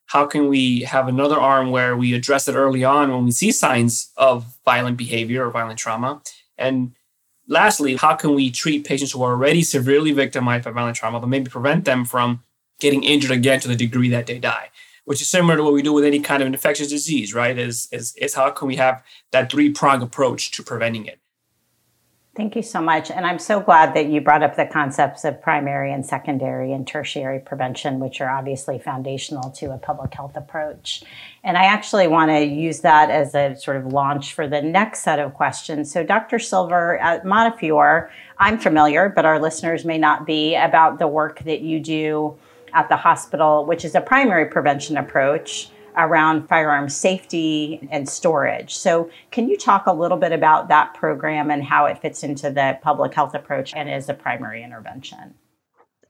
How 0.10 0.26
can 0.26 0.48
we 0.48 0.82
have 0.82 1.08
another 1.08 1.40
arm 1.40 1.70
where 1.70 1.96
we 1.96 2.16
address 2.16 2.48
it 2.48 2.56
early 2.56 2.84
on 2.84 3.12
when 3.12 3.26
we 3.26 3.32
see 3.32 3.52
signs 3.52 4.12
of 4.18 4.58
violent 4.66 4.98
behavior 4.98 5.46
or 5.46 5.52
violent 5.52 5.78
trauma? 5.78 6.24
And 6.58 6.94
lastly, 7.48 7.96
how 7.96 8.16
can 8.16 8.34
we 8.34 8.50
treat 8.50 8.88
patients 8.88 9.12
who 9.12 9.22
are 9.22 9.34
already 9.34 9.62
severely 9.62 10.12
victimized 10.12 10.66
by 10.66 10.72
violent 10.72 10.98
trauma, 10.98 11.20
but 11.20 11.28
maybe 11.28 11.48
prevent 11.48 11.86
them 11.86 12.06
from 12.06 12.42
getting 12.80 13.04
injured 13.04 13.30
again 13.30 13.60
to 13.60 13.68
the 13.68 13.76
degree 13.76 14.10
that 14.10 14.26
they 14.26 14.40
die, 14.40 14.72
which 15.06 15.22
is 15.22 15.30
similar 15.30 15.58
to 15.58 15.64
what 15.64 15.74
we 15.74 15.84
do 15.84 15.94
with 15.94 16.06
any 16.06 16.20
kind 16.20 16.42
of 16.42 16.48
infectious 16.48 16.90
disease, 16.90 17.36
right? 17.36 17.60
Is, 17.60 17.88
is, 17.92 18.16
is 18.16 18.34
how 18.34 18.50
can 18.50 18.68
we 18.68 18.78
have 18.78 19.04
that 19.32 19.52
three 19.52 19.70
prong 19.70 20.02
approach 20.02 20.50
to 20.54 20.64
preventing 20.64 21.06
it? 21.06 21.20
Thank 22.36 22.56
you 22.56 22.62
so 22.62 22.80
much. 22.80 23.10
And 23.10 23.26
I'm 23.26 23.40
so 23.40 23.60
glad 23.60 23.96
that 23.96 24.08
you 24.08 24.22
brought 24.22 24.44
up 24.44 24.56
the 24.56 24.66
concepts 24.66 25.26
of 25.26 25.42
primary 25.42 25.92
and 25.92 26.06
secondary 26.06 26.72
and 26.72 26.88
tertiary 26.88 27.40
prevention, 27.40 28.00
which 28.00 28.22
are 28.22 28.30
obviously 28.30 28.78
foundational 28.78 29.50
to 29.52 29.74
a 29.74 29.78
public 29.78 30.14
health 30.14 30.38
approach. 30.38 31.04
And 31.44 31.58
I 31.58 31.66
actually 31.66 32.08
want 32.08 32.30
to 32.30 32.46
use 32.46 32.82
that 32.82 33.10
as 33.10 33.34
a 33.34 33.56
sort 33.56 33.78
of 33.78 33.88
launch 33.88 34.34
for 34.36 34.48
the 34.48 34.62
next 34.62 35.00
set 35.00 35.20
of 35.20 35.34
questions. 35.34 35.92
So, 35.92 36.04
Dr. 36.04 36.38
Silver 36.38 37.02
uh, 37.02 37.16
at 37.16 37.26
Montefiore, 37.26 38.12
I'm 38.38 38.60
familiar, 38.60 39.10
but 39.10 39.26
our 39.26 39.40
listeners 39.40 39.84
may 39.84 39.98
not 39.98 40.26
be, 40.26 40.56
about 40.56 41.00
the 41.00 41.08
work 41.08 41.44
that 41.44 41.62
you 41.62 41.80
do 41.80 42.38
at 42.74 42.90
the 42.90 42.96
hospital, 42.96 43.66
which 43.66 43.84
is 43.84 43.96
a 43.96 44.02
primary 44.02 44.46
prevention 44.46 44.98
approach 44.98 45.72
around 46.00 46.48
firearm 46.48 46.90
safety 46.90 47.88
and 47.92 48.08
storage. 48.08 48.76
So, 48.76 49.10
can 49.32 49.50
you 49.50 49.58
talk 49.58 49.86
a 49.86 49.94
little 49.94 50.18
bit 50.18 50.32
about 50.32 50.70
that 50.70 50.94
program 50.94 51.52
and 51.52 51.64
how 51.64 51.86
it 51.86 52.02
fits 52.02 52.24
into 52.24 52.50
the 52.50 52.80
public 52.82 53.14
health 53.14 53.36
approach 53.36 53.74
and 53.76 53.90
is 53.90 54.10
a 54.10 54.14
primary 54.14 54.64
intervention? 54.64 55.36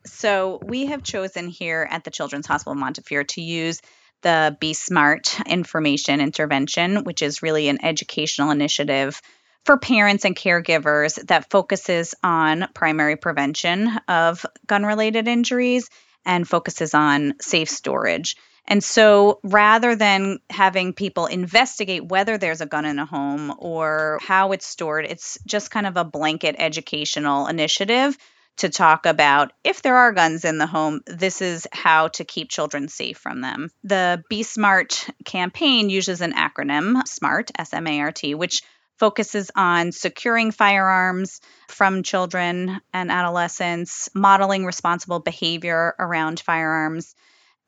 So, 0.05 0.60
we 0.63 0.86
have 0.88 1.03
chosen 1.03 1.48
here 1.48 1.88
at 1.89 2.03
the 2.03 2.12
Children's 2.12 2.48
Hospital 2.48 2.75
Montefiore 2.75 3.25
to 3.25 3.41
use 3.41 3.81
the 4.22 4.55
Be 4.60 4.74
Smart 4.74 5.39
information 5.46 6.22
intervention, 6.22 7.03
which 7.03 7.22
is 7.22 7.41
really 7.41 7.67
an 7.69 7.84
educational 7.84 8.51
initiative 8.51 9.22
for 9.65 9.77
parents 9.77 10.25
and 10.25 10.36
caregivers 10.36 11.15
that 11.27 11.50
focuses 11.50 12.15
on 12.24 12.67
primary 12.74 13.15
prevention 13.15 13.89
of 14.08 14.46
gun 14.65 14.86
related 14.86 15.27
injuries 15.27 15.89
and 16.25 16.48
focuses 16.48 16.93
on 16.93 17.34
safe 17.41 17.69
storage. 17.69 18.36
And 18.69 18.83
so 18.83 19.39
rather 19.43 19.95
than 19.95 20.39
having 20.51 20.93
people 20.93 21.25
investigate 21.25 22.05
whether 22.05 22.38
there's 22.38 22.61
a 22.61 22.67
gun 22.67 22.85
in 22.85 22.99
a 22.99 23.05
home 23.05 23.53
or 23.57 24.19
how 24.21 24.51
it's 24.51 24.67
stored, 24.67 25.05
it's 25.05 25.39
just 25.45 25.71
kind 25.71 25.88
of 25.88 25.97
a 25.97 26.05
blanket 26.05 26.55
educational 26.59 27.47
initiative 27.47 28.15
to 28.57 28.69
talk 28.69 29.05
about 29.05 29.53
if 29.63 29.81
there 29.81 29.95
are 29.95 30.11
guns 30.11 30.45
in 30.45 30.59
the 30.59 30.67
home, 30.67 31.01
this 31.07 31.41
is 31.41 31.65
how 31.71 32.09
to 32.09 32.23
keep 32.23 32.49
children 32.49 32.89
safe 32.89 33.17
from 33.17 33.41
them. 33.41 33.69
The 33.83 34.23
Be 34.29 34.43
Smart 34.43 35.07
campaign 35.25 35.89
uses 35.89 36.21
an 36.21 36.33
acronym, 36.33 37.07
SMART, 37.07 37.51
S 37.57 37.73
M 37.73 37.88
A 37.88 38.01
R 38.01 38.11
T, 38.11 38.35
which 38.35 38.61
focuses 38.97 39.49
on 39.55 39.93
securing 39.93 40.51
firearms 40.51 41.39
from 41.69 42.03
children 42.03 42.81
and 42.93 43.09
adolescents, 43.09 44.09
modeling 44.13 44.65
responsible 44.65 45.19
behavior 45.19 45.95
around 45.97 46.41
firearms, 46.41 47.15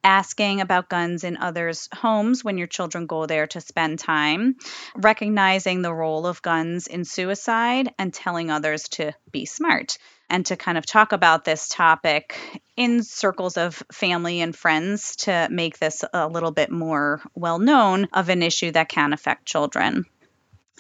asking 0.03 0.62
about 0.62 0.89
guns 0.89 1.24
in 1.24 1.38
others' 1.38 1.88
homes 1.93 2.43
when 2.43 2.58
your 2.58 2.67
children 2.67 3.05
go 3.05 3.25
there 3.25 3.48
to 3.48 3.62
spend 3.62 4.00
time, 4.00 4.55
recognizing 4.96 5.81
the 5.81 5.93
role 5.93 6.25
of 6.25 6.41
guns 6.41 6.88
in 6.88 7.05
suicide, 7.05 7.93
and 8.00 8.13
telling 8.13 8.50
others 8.51 8.89
to 8.89 9.13
be 9.31 9.46
smart 9.46 9.98
and 10.29 10.46
to 10.46 10.55
kind 10.55 10.77
of 10.77 10.86
talk 10.86 11.12
about 11.12 11.43
this 11.43 11.67
topic 11.67 12.62
in 12.77 13.03
circles 13.03 13.58
of 13.58 13.84
family 13.91 14.41
and 14.41 14.55
friends 14.55 15.17
to 15.17 15.48
make 15.51 15.77
this 15.77 16.03
a 16.13 16.27
little 16.27 16.51
bit 16.51 16.72
more 16.72 17.22
well 17.36 17.60
known 17.60 18.08
of 18.13 18.29
an 18.29 18.41
issue 18.41 18.72
that 18.72 18.89
can 18.89 19.13
affect 19.13 19.46
children. 19.46 20.05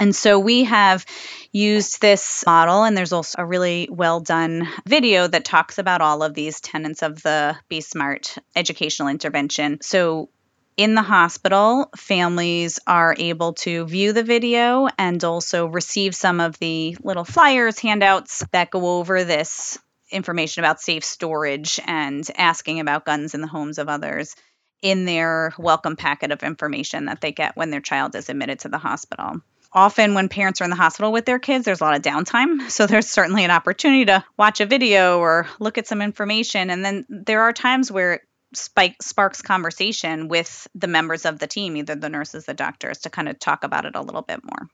And 0.01 0.15
so 0.15 0.39
we 0.39 0.63
have 0.63 1.05
used 1.51 2.01
this 2.01 2.43
model, 2.47 2.83
and 2.83 2.97
there's 2.97 3.13
also 3.13 3.35
a 3.39 3.45
really 3.45 3.87
well 3.91 4.19
done 4.19 4.67
video 4.87 5.27
that 5.27 5.45
talks 5.45 5.77
about 5.77 6.01
all 6.01 6.23
of 6.23 6.33
these 6.33 6.59
tenets 6.59 7.03
of 7.03 7.21
the 7.21 7.55
Be 7.69 7.81
Smart 7.81 8.35
educational 8.55 9.09
intervention. 9.09 9.77
So 9.83 10.29
in 10.75 10.95
the 10.95 11.03
hospital, 11.03 11.91
families 11.95 12.79
are 12.87 13.15
able 13.15 13.53
to 13.53 13.85
view 13.85 14.11
the 14.11 14.23
video 14.23 14.87
and 14.97 15.23
also 15.23 15.67
receive 15.67 16.15
some 16.15 16.39
of 16.39 16.57
the 16.57 16.97
little 17.03 17.23
flyers, 17.23 17.77
handouts 17.77 18.43
that 18.53 18.71
go 18.71 18.97
over 18.97 19.23
this 19.23 19.77
information 20.09 20.63
about 20.63 20.81
safe 20.81 21.03
storage 21.03 21.79
and 21.85 22.27
asking 22.37 22.79
about 22.79 23.05
guns 23.05 23.35
in 23.35 23.41
the 23.41 23.47
homes 23.47 23.77
of 23.77 23.87
others 23.87 24.35
in 24.81 25.05
their 25.05 25.53
welcome 25.59 25.95
packet 25.95 26.31
of 26.31 26.41
information 26.41 27.05
that 27.05 27.21
they 27.21 27.31
get 27.31 27.55
when 27.55 27.69
their 27.69 27.81
child 27.81 28.15
is 28.15 28.29
admitted 28.29 28.57
to 28.57 28.69
the 28.69 28.79
hospital. 28.79 29.41
Often, 29.73 30.13
when 30.13 30.29
parents 30.29 30.61
are 30.61 30.65
in 30.65 30.69
the 30.69 30.75
hospital 30.75 31.11
with 31.11 31.25
their 31.25 31.39
kids, 31.39 31.65
there's 31.65 31.81
a 31.81 31.83
lot 31.83 31.95
of 31.95 32.01
downtime. 32.01 32.59
So, 32.71 32.87
there's 32.87 33.07
certainly 33.07 33.43
an 33.43 33.51
opportunity 33.51 34.05
to 34.05 34.23
watch 34.37 34.61
a 34.61 34.65
video 34.65 35.19
or 35.19 35.47
look 35.59 35.77
at 35.77 35.87
some 35.87 36.01
information. 36.01 36.69
And 36.69 36.83
then 36.83 37.05
there 37.09 37.41
are 37.41 37.53
times 37.53 37.91
where 37.91 38.21
spike 38.53 39.01
sparks 39.01 39.41
conversation 39.41 40.27
with 40.27 40.67
the 40.75 40.87
members 40.87 41.25
of 41.25 41.39
the 41.39 41.47
team, 41.47 41.77
either 41.77 41.95
the 41.95 42.09
nurses, 42.09 42.45
the 42.45 42.53
doctors, 42.53 42.99
to 42.99 43.09
kind 43.09 43.29
of 43.29 43.39
talk 43.39 43.63
about 43.63 43.85
it 43.85 43.95
a 43.95 44.01
little 44.01 44.21
bit 44.21 44.43
more. 44.43 44.67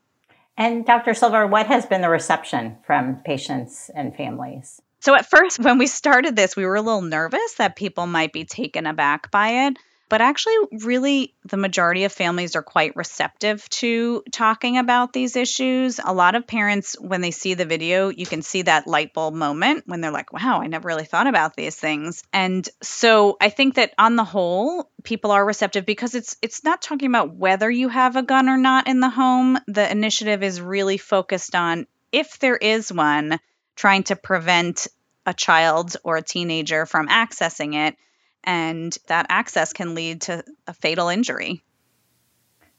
And 0.58 0.86
Dr. 0.86 1.14
Silver, 1.14 1.46
what 1.46 1.68
has 1.68 1.86
been 1.86 2.02
the 2.02 2.10
reception 2.10 2.78
from 2.86 3.18
patients 3.18 3.92
and 3.94 4.16
families? 4.16 4.82
So 5.00 5.16
at 5.16 5.30
first, 5.30 5.60
when 5.64 5.78
we 5.78 5.88
started 5.88 6.36
this, 6.36 6.56
we 6.56 6.66
were 6.66 6.76
a 6.76 6.82
little 6.82 7.02
nervous 7.02 7.54
that 7.58 7.76
people 7.76 8.08
might 8.08 8.34
be 8.34 8.46
taken 8.46 8.88
aback 8.88 9.30
by 9.30 9.68
it. 9.68 9.78
But 10.10 10.22
actually, 10.22 10.56
really, 10.72 11.34
the 11.44 11.58
majority 11.58 12.06
of 12.06 12.14
families 12.14 12.56
are 12.56 12.64
quite 12.64 12.96
receptive 12.96 13.68
to 13.70 14.24
talking 14.32 14.78
about 14.78 15.12
these 15.12 15.36
issues. 15.36 16.00
A 16.04 16.14
lot 16.14 16.36
of 16.36 16.48
parents, 16.48 16.96
when 17.00 17.20
they 17.20 17.32
see 17.32 17.56
the 17.56 17.66
video, 17.66 18.08
you 18.08 18.26
can 18.26 18.42
see 18.42 18.62
that 18.62 18.88
light 18.88 19.14
bulb 19.14 19.34
moment 19.34 19.84
when 19.86 20.00
they're 20.00 20.12
like, 20.12 20.32
wow, 20.32 20.62
I 20.62 20.68
never 20.68 20.88
really 20.88 21.04
thought 21.04 21.28
about 21.28 21.56
these 21.56 21.76
things. 21.76 22.24
And 22.32 22.68
so 22.82 23.36
I 23.42 23.50
think 23.50 23.76
that 23.76 23.94
on 23.98 24.16
the 24.16 24.24
whole, 24.24 24.90
people 25.04 25.32
are 25.32 25.46
receptive 25.46 25.86
because 25.86 26.16
it's 26.16 26.38
it's 26.42 26.64
not 26.64 26.82
talking 26.82 27.10
about 27.10 27.36
whether 27.36 27.70
you 27.70 27.90
have 27.90 28.16
a 28.16 28.24
gun 28.24 28.48
or 28.48 28.58
not 28.58 28.88
in 28.88 29.02
the 29.02 29.10
home. 29.10 29.60
The 29.68 29.90
initiative 29.92 30.42
is 30.42 30.62
really 30.62 30.98
focused 30.98 31.54
on 31.54 31.86
if 32.14 32.40
there 32.40 32.56
is 32.56 32.94
one, 32.94 33.40
trying 33.76 34.04
to 34.04 34.16
prevent 34.16 34.88
a 35.26 35.34
child 35.34 35.98
or 36.06 36.16
a 36.16 36.22
teenager 36.22 36.86
from 36.86 37.10
accessing 37.10 37.76
it 37.76 37.98
and 38.48 38.98
that 39.08 39.28
access 39.30 39.74
can 39.74 39.94
lead 39.94 40.22
to 40.22 40.44
a 40.66 40.74
fatal 40.74 41.10
injury. 41.10 41.62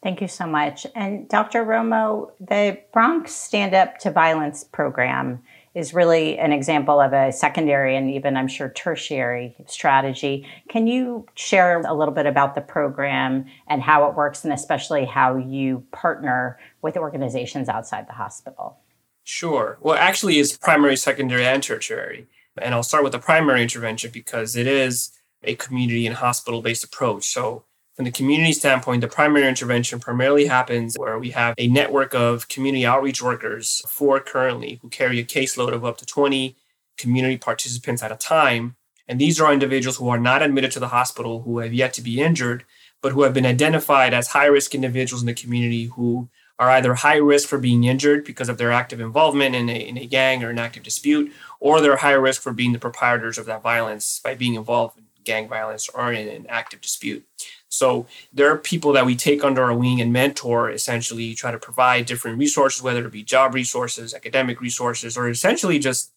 Thank 0.02 0.20
you 0.20 0.28
so 0.28 0.46
much. 0.46 0.86
And 0.94 1.28
Dr. 1.28 1.64
Romo, 1.64 2.30
the 2.40 2.80
Bronx 2.92 3.32
Stand 3.32 3.74
Up 3.74 3.98
to 3.98 4.10
Violence 4.10 4.64
program 4.64 5.42
is 5.74 5.92
really 5.92 6.38
an 6.38 6.52
example 6.52 7.00
of 7.00 7.12
a 7.12 7.32
secondary 7.32 7.96
and 7.96 8.10
even, 8.10 8.36
I'm 8.36 8.48
sure, 8.48 8.70
tertiary 8.70 9.56
strategy. 9.66 10.46
Can 10.70 10.86
you 10.86 11.26
share 11.34 11.80
a 11.80 11.94
little 11.94 12.14
bit 12.14 12.26
about 12.26 12.54
the 12.54 12.60
program 12.60 13.44
and 13.68 13.82
how 13.82 14.08
it 14.08 14.16
works, 14.16 14.44
and 14.44 14.52
especially 14.52 15.04
how 15.04 15.36
you 15.36 15.84
partner 15.92 16.58
with 16.80 16.96
organizations 16.96 17.68
outside 17.68 18.08
the 18.08 18.14
hospital? 18.14 18.78
Sure. 19.24 19.78
Well, 19.82 19.96
actually, 19.96 20.38
it's 20.38 20.56
primary, 20.56 20.96
secondary, 20.96 21.44
and 21.44 21.62
tertiary. 21.62 22.26
And 22.56 22.74
I'll 22.74 22.82
start 22.82 23.04
with 23.04 23.12
the 23.12 23.18
primary 23.18 23.62
intervention 23.62 24.10
because 24.12 24.56
it 24.56 24.66
is 24.66 25.17
a 25.42 25.54
community 25.54 26.06
and 26.06 26.16
hospital 26.16 26.62
based 26.62 26.84
approach. 26.84 27.24
So, 27.24 27.64
from 27.94 28.04
the 28.04 28.12
community 28.12 28.52
standpoint, 28.52 29.00
the 29.00 29.08
primary 29.08 29.48
intervention 29.48 29.98
primarily 29.98 30.46
happens 30.46 30.96
where 30.96 31.18
we 31.18 31.30
have 31.30 31.56
a 31.58 31.66
network 31.66 32.14
of 32.14 32.46
community 32.46 32.86
outreach 32.86 33.20
workers, 33.20 33.82
four 33.88 34.20
currently, 34.20 34.78
who 34.82 34.88
carry 34.88 35.18
a 35.18 35.24
caseload 35.24 35.72
of 35.72 35.84
up 35.84 35.98
to 35.98 36.06
20 36.06 36.56
community 36.96 37.36
participants 37.36 38.00
at 38.02 38.12
a 38.12 38.16
time. 38.16 38.76
And 39.08 39.20
these 39.20 39.40
are 39.40 39.52
individuals 39.52 39.96
who 39.96 40.08
are 40.10 40.18
not 40.20 40.42
admitted 40.42 40.70
to 40.72 40.80
the 40.80 40.88
hospital, 40.88 41.42
who 41.42 41.58
have 41.58 41.74
yet 41.74 41.92
to 41.94 42.02
be 42.02 42.20
injured, 42.20 42.64
but 43.02 43.12
who 43.12 43.22
have 43.22 43.34
been 43.34 43.46
identified 43.46 44.14
as 44.14 44.28
high 44.28 44.46
risk 44.46 44.76
individuals 44.76 45.22
in 45.22 45.26
the 45.26 45.34
community 45.34 45.86
who 45.86 46.28
are 46.58 46.70
either 46.70 46.94
high 46.94 47.16
risk 47.16 47.48
for 47.48 47.58
being 47.58 47.84
injured 47.84 48.24
because 48.24 48.48
of 48.48 48.58
their 48.58 48.72
active 48.72 49.00
involvement 49.00 49.54
in 49.54 49.68
a, 49.68 49.74
in 49.74 49.96
a 49.96 50.06
gang 50.06 50.42
or 50.42 50.50
an 50.50 50.58
active 50.58 50.82
dispute, 50.82 51.32
or 51.60 51.80
they're 51.80 51.96
high 51.96 52.12
risk 52.12 52.42
for 52.42 52.52
being 52.52 52.72
the 52.72 52.78
proprietors 52.78 53.38
of 53.38 53.46
that 53.46 53.62
violence 53.62 54.20
by 54.22 54.34
being 54.34 54.54
involved 54.54 54.98
in 54.98 55.04
gang 55.28 55.46
violence 55.46 55.88
or 55.88 56.12
in 56.12 56.26
an 56.28 56.46
active 56.48 56.80
dispute. 56.80 57.24
So 57.68 58.06
there 58.32 58.50
are 58.50 58.56
people 58.56 58.92
that 58.92 59.06
we 59.06 59.14
take 59.14 59.44
under 59.44 59.62
our 59.62 59.74
wing 59.74 60.00
and 60.00 60.12
mentor, 60.12 60.70
essentially 60.70 61.34
try 61.34 61.50
to 61.52 61.58
provide 61.58 62.06
different 62.06 62.38
resources, 62.38 62.82
whether 62.82 63.06
it 63.06 63.12
be 63.12 63.22
job 63.22 63.54
resources, 63.54 64.14
academic 64.14 64.60
resources, 64.60 65.16
or 65.16 65.28
essentially 65.28 65.78
just 65.78 66.12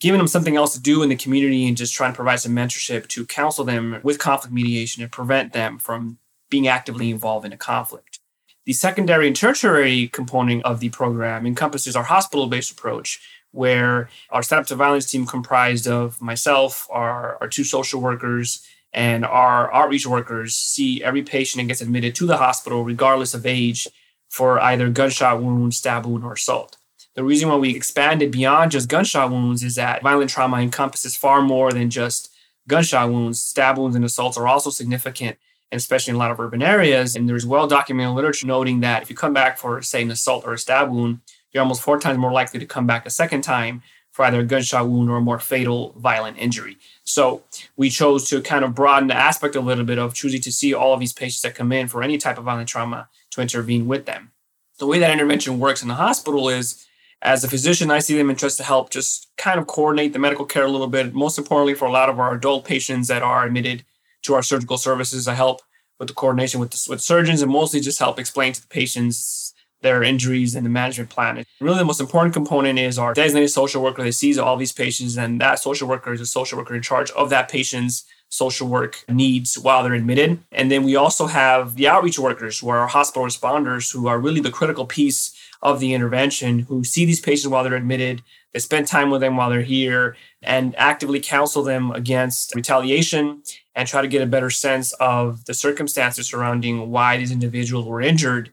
giving 0.00 0.18
them 0.18 0.28
something 0.28 0.56
else 0.56 0.74
to 0.74 0.82
do 0.82 1.02
in 1.02 1.08
the 1.08 1.16
community 1.16 1.66
and 1.68 1.76
just 1.76 1.94
trying 1.94 2.12
to 2.12 2.16
provide 2.16 2.40
some 2.40 2.54
mentorship 2.54 3.06
to 3.08 3.24
counsel 3.24 3.64
them 3.64 4.00
with 4.02 4.18
conflict 4.18 4.52
mediation 4.52 5.02
and 5.02 5.12
prevent 5.12 5.52
them 5.52 5.78
from 5.78 6.18
being 6.50 6.68
actively 6.68 7.10
involved 7.10 7.46
in 7.46 7.52
a 7.52 7.56
conflict. 7.56 8.18
The 8.66 8.72
secondary 8.72 9.28
and 9.28 9.36
tertiary 9.36 10.08
component 10.08 10.64
of 10.64 10.80
the 10.80 10.88
program 10.88 11.46
encompasses 11.46 11.94
our 11.94 12.02
hospital 12.02 12.48
based 12.48 12.72
approach, 12.72 13.20
where 13.52 14.08
our 14.30 14.42
Up 14.50 14.66
to 14.66 14.74
Violence 14.74 15.10
team 15.10 15.26
comprised 15.26 15.88
of 15.88 16.20
myself, 16.20 16.86
our, 16.90 17.38
our 17.40 17.48
two 17.48 17.64
social 17.64 18.00
workers, 18.00 18.66
and 18.92 19.24
our 19.24 19.72
outreach 19.74 20.06
workers 20.06 20.54
see 20.54 21.02
every 21.02 21.22
patient 21.22 21.60
and 21.60 21.68
gets 21.68 21.80
admitted 21.80 22.14
to 22.14 22.26
the 22.26 22.38
hospital 22.38 22.84
regardless 22.84 23.34
of 23.34 23.46
age 23.46 23.86
for 24.28 24.60
either 24.60 24.88
gunshot 24.88 25.42
wound, 25.42 25.74
stab 25.74 26.06
wound, 26.06 26.24
or 26.24 26.32
assault. 26.32 26.76
The 27.14 27.24
reason 27.24 27.48
why 27.48 27.56
we 27.56 27.74
expanded 27.74 28.30
beyond 28.30 28.72
just 28.72 28.88
gunshot 28.88 29.30
wounds 29.30 29.62
is 29.62 29.74
that 29.76 30.02
violent 30.02 30.30
trauma 30.30 30.58
encompasses 30.58 31.16
far 31.16 31.40
more 31.40 31.72
than 31.72 31.88
just 31.88 32.30
gunshot 32.68 33.10
wounds. 33.10 33.40
Stab 33.40 33.78
wounds 33.78 33.96
and 33.96 34.04
assaults 34.04 34.36
are 34.36 34.46
also 34.46 34.68
significant, 34.68 35.38
especially 35.72 36.10
in 36.10 36.16
a 36.16 36.18
lot 36.18 36.30
of 36.30 36.38
urban 36.38 36.62
areas. 36.62 37.16
And 37.16 37.26
there's 37.26 37.46
well 37.46 37.66
documented 37.66 38.14
literature 38.14 38.46
noting 38.46 38.80
that 38.80 39.02
if 39.02 39.08
you 39.08 39.16
come 39.16 39.32
back 39.32 39.56
for, 39.56 39.80
say, 39.80 40.02
an 40.02 40.10
assault 40.10 40.44
or 40.46 40.52
a 40.52 40.58
stab 40.58 40.90
wound, 40.90 41.20
you're 41.52 41.62
almost 41.62 41.82
four 41.82 41.98
times 41.98 42.18
more 42.18 42.32
likely 42.32 42.60
to 42.60 42.66
come 42.66 42.86
back 42.86 43.06
a 43.06 43.10
second 43.10 43.42
time 43.42 43.82
for 44.16 44.24
either 44.24 44.40
a 44.40 44.44
gunshot 44.44 44.88
wound 44.88 45.10
or 45.10 45.18
a 45.18 45.20
more 45.20 45.38
fatal 45.38 45.94
violent 45.98 46.38
injury. 46.38 46.78
So 47.04 47.44
we 47.76 47.90
chose 47.90 48.28
to 48.30 48.40
kind 48.40 48.64
of 48.64 48.74
broaden 48.74 49.08
the 49.08 49.14
aspect 49.14 49.56
a 49.56 49.60
little 49.60 49.84
bit 49.84 49.98
of 49.98 50.14
choosing 50.14 50.40
to 50.40 50.52
see 50.52 50.72
all 50.72 50.94
of 50.94 51.00
these 51.00 51.12
patients 51.12 51.42
that 51.42 51.54
come 51.54 51.70
in 51.70 51.86
for 51.86 52.02
any 52.02 52.16
type 52.16 52.38
of 52.38 52.44
violent 52.44 52.68
trauma 52.68 53.08
to 53.32 53.42
intervene 53.42 53.86
with 53.86 54.06
them. 54.06 54.32
The 54.78 54.86
way 54.86 54.98
that 54.98 55.10
intervention 55.10 55.58
works 55.58 55.82
in 55.82 55.88
the 55.88 55.94
hospital 55.94 56.48
is 56.48 56.86
as 57.22 57.44
a 57.44 57.48
physician, 57.48 57.90
I 57.90 57.98
see 57.98 58.16
them 58.16 58.30
in 58.30 58.36
trust 58.36 58.58
to 58.58 58.62
help 58.62 58.90
just 58.90 59.28
kind 59.36 59.58
of 59.58 59.66
coordinate 59.66 60.12
the 60.12 60.18
medical 60.18 60.44
care 60.44 60.64
a 60.64 60.70
little 60.70 60.86
bit. 60.86 61.14
Most 61.14 61.38
importantly, 61.38 61.74
for 61.74 61.86
a 61.86 61.92
lot 61.92 62.08
of 62.08 62.18
our 62.18 62.34
adult 62.34 62.64
patients 62.64 63.08
that 63.08 63.22
are 63.22 63.44
admitted 63.44 63.84
to 64.22 64.34
our 64.34 64.42
surgical 64.42 64.78
services, 64.78 65.26
I 65.28 65.34
help 65.34 65.60
with 65.98 66.08
the 66.08 66.14
coordination 66.14 66.60
with, 66.60 66.70
the, 66.70 66.86
with 66.88 67.00
surgeons 67.00 67.42
and 67.42 67.50
mostly 67.50 67.80
just 67.80 67.98
help 67.98 68.18
explain 68.18 68.52
to 68.52 68.60
the 68.60 68.68
patients 68.68 69.45
their 69.82 70.02
injuries 70.02 70.54
and 70.54 70.64
the 70.64 70.70
management 70.70 71.10
plan. 71.10 71.44
Really, 71.60 71.78
the 71.78 71.84
most 71.84 72.00
important 72.00 72.34
component 72.34 72.78
is 72.78 72.98
our 72.98 73.14
designated 73.14 73.50
social 73.50 73.82
worker 73.82 74.02
that 74.02 74.12
sees 74.12 74.38
all 74.38 74.56
these 74.56 74.72
patients, 74.72 75.16
and 75.16 75.40
that 75.40 75.58
social 75.58 75.88
worker 75.88 76.12
is 76.12 76.20
a 76.20 76.26
social 76.26 76.58
worker 76.58 76.74
in 76.74 76.82
charge 76.82 77.10
of 77.12 77.30
that 77.30 77.50
patient's 77.50 78.04
social 78.28 78.68
work 78.68 79.04
needs 79.08 79.56
while 79.56 79.82
they're 79.82 79.94
admitted. 79.94 80.40
And 80.50 80.70
then 80.70 80.82
we 80.82 80.96
also 80.96 81.26
have 81.26 81.76
the 81.76 81.88
outreach 81.88 82.18
workers, 82.18 82.58
who 82.58 82.68
are 82.68 82.78
our 82.78 82.88
hospital 82.88 83.24
responders, 83.26 83.92
who 83.92 84.08
are 84.08 84.18
really 84.18 84.40
the 84.40 84.50
critical 84.50 84.86
piece 84.86 85.36
of 85.62 85.80
the 85.80 85.94
intervention, 85.94 86.60
who 86.60 86.84
see 86.84 87.04
these 87.04 87.20
patients 87.20 87.48
while 87.48 87.62
they're 87.62 87.74
admitted. 87.74 88.22
They 88.52 88.58
spend 88.58 88.86
time 88.86 89.10
with 89.10 89.20
them 89.20 89.36
while 89.36 89.50
they're 89.50 89.62
here 89.62 90.16
and 90.42 90.74
actively 90.76 91.20
counsel 91.20 91.62
them 91.62 91.90
against 91.92 92.54
retaliation 92.54 93.42
and 93.74 93.86
try 93.86 94.02
to 94.02 94.08
get 94.08 94.22
a 94.22 94.26
better 94.26 94.50
sense 94.50 94.92
of 94.94 95.44
the 95.44 95.54
circumstances 95.54 96.26
surrounding 96.26 96.90
why 96.90 97.16
these 97.16 97.30
individuals 97.30 97.86
were 97.86 98.00
injured 98.00 98.50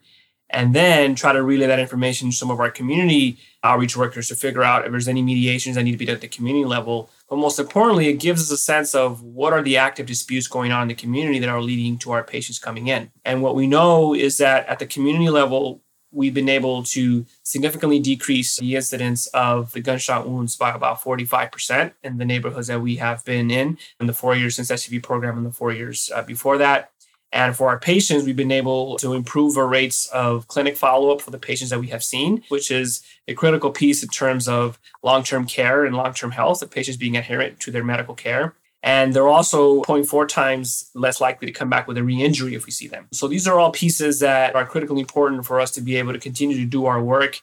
and 0.54 0.72
then 0.72 1.14
try 1.14 1.32
to 1.32 1.42
relay 1.42 1.66
that 1.66 1.80
information 1.80 2.30
to 2.30 2.36
some 2.36 2.50
of 2.50 2.60
our 2.60 2.70
community 2.70 3.36
outreach 3.64 3.96
workers 3.96 4.28
to 4.28 4.36
figure 4.36 4.62
out 4.62 4.84
if 4.84 4.90
there's 4.90 5.08
any 5.08 5.20
mediations 5.20 5.74
that 5.74 5.82
need 5.82 5.92
to 5.92 5.98
be 5.98 6.04
done 6.04 6.14
at 6.14 6.20
the 6.20 6.28
community 6.28 6.64
level. 6.64 7.10
But 7.28 7.36
most 7.36 7.58
importantly, 7.58 8.08
it 8.08 8.14
gives 8.20 8.40
us 8.42 8.50
a 8.50 8.56
sense 8.56 8.94
of 8.94 9.22
what 9.22 9.52
are 9.52 9.62
the 9.62 9.76
active 9.76 10.06
disputes 10.06 10.46
going 10.46 10.70
on 10.70 10.82
in 10.82 10.88
the 10.88 10.94
community 10.94 11.40
that 11.40 11.48
are 11.48 11.60
leading 11.60 11.98
to 11.98 12.12
our 12.12 12.22
patients 12.22 12.58
coming 12.58 12.86
in. 12.86 13.10
And 13.24 13.42
what 13.42 13.56
we 13.56 13.66
know 13.66 14.14
is 14.14 14.36
that 14.38 14.66
at 14.66 14.78
the 14.78 14.86
community 14.86 15.28
level, 15.28 15.82
we've 16.14 16.34
been 16.34 16.48
able 16.48 16.84
to 16.84 17.26
significantly 17.42 17.98
decrease 17.98 18.56
the 18.56 18.76
incidence 18.76 19.26
of 19.28 19.72
the 19.72 19.80
gunshot 19.80 20.28
wounds 20.28 20.56
by 20.56 20.70
about 20.70 21.00
45% 21.00 21.92
in 22.02 22.18
the 22.18 22.24
neighborhoods 22.24 22.68
that 22.68 22.80
we 22.80 22.96
have 22.96 23.24
been 23.24 23.50
in 23.50 23.76
in 23.98 24.06
the 24.06 24.14
four 24.14 24.36
years 24.36 24.54
since 24.54 24.70
SUV 24.70 25.02
program 25.02 25.36
and 25.36 25.46
the 25.46 25.50
four 25.50 25.72
years 25.72 26.10
uh, 26.14 26.22
before 26.22 26.56
that. 26.58 26.92
And 27.34 27.56
for 27.56 27.68
our 27.68 27.80
patients, 27.80 28.24
we've 28.24 28.36
been 28.36 28.52
able 28.52 28.96
to 28.98 29.12
improve 29.12 29.58
our 29.58 29.66
rates 29.66 30.06
of 30.06 30.46
clinic 30.46 30.76
follow 30.76 31.10
up 31.10 31.20
for 31.20 31.32
the 31.32 31.38
patients 31.38 31.70
that 31.70 31.80
we 31.80 31.88
have 31.88 32.04
seen, 32.04 32.44
which 32.48 32.70
is 32.70 33.02
a 33.26 33.34
critical 33.34 33.72
piece 33.72 34.04
in 34.04 34.08
terms 34.08 34.46
of 34.46 34.78
long 35.02 35.24
term 35.24 35.44
care 35.44 35.84
and 35.84 35.96
long 35.96 36.14
term 36.14 36.30
health 36.30 36.62
of 36.62 36.70
patients 36.70 36.96
being 36.96 37.16
adherent 37.16 37.58
to 37.58 37.72
their 37.72 37.82
medical 37.82 38.14
care. 38.14 38.54
And 38.84 39.14
they're 39.14 39.26
also 39.26 39.82
0.4 39.82 40.28
times 40.28 40.90
less 40.94 41.20
likely 41.20 41.46
to 41.46 41.52
come 41.52 41.68
back 41.68 41.88
with 41.88 41.98
a 41.98 42.04
re 42.04 42.22
injury 42.22 42.54
if 42.54 42.66
we 42.66 42.70
see 42.70 42.86
them. 42.86 43.08
So 43.12 43.26
these 43.26 43.48
are 43.48 43.58
all 43.58 43.72
pieces 43.72 44.20
that 44.20 44.54
are 44.54 44.64
critically 44.64 45.00
important 45.00 45.44
for 45.44 45.58
us 45.58 45.72
to 45.72 45.80
be 45.80 45.96
able 45.96 46.12
to 46.12 46.20
continue 46.20 46.56
to 46.58 46.66
do 46.66 46.86
our 46.86 47.02
work. 47.02 47.40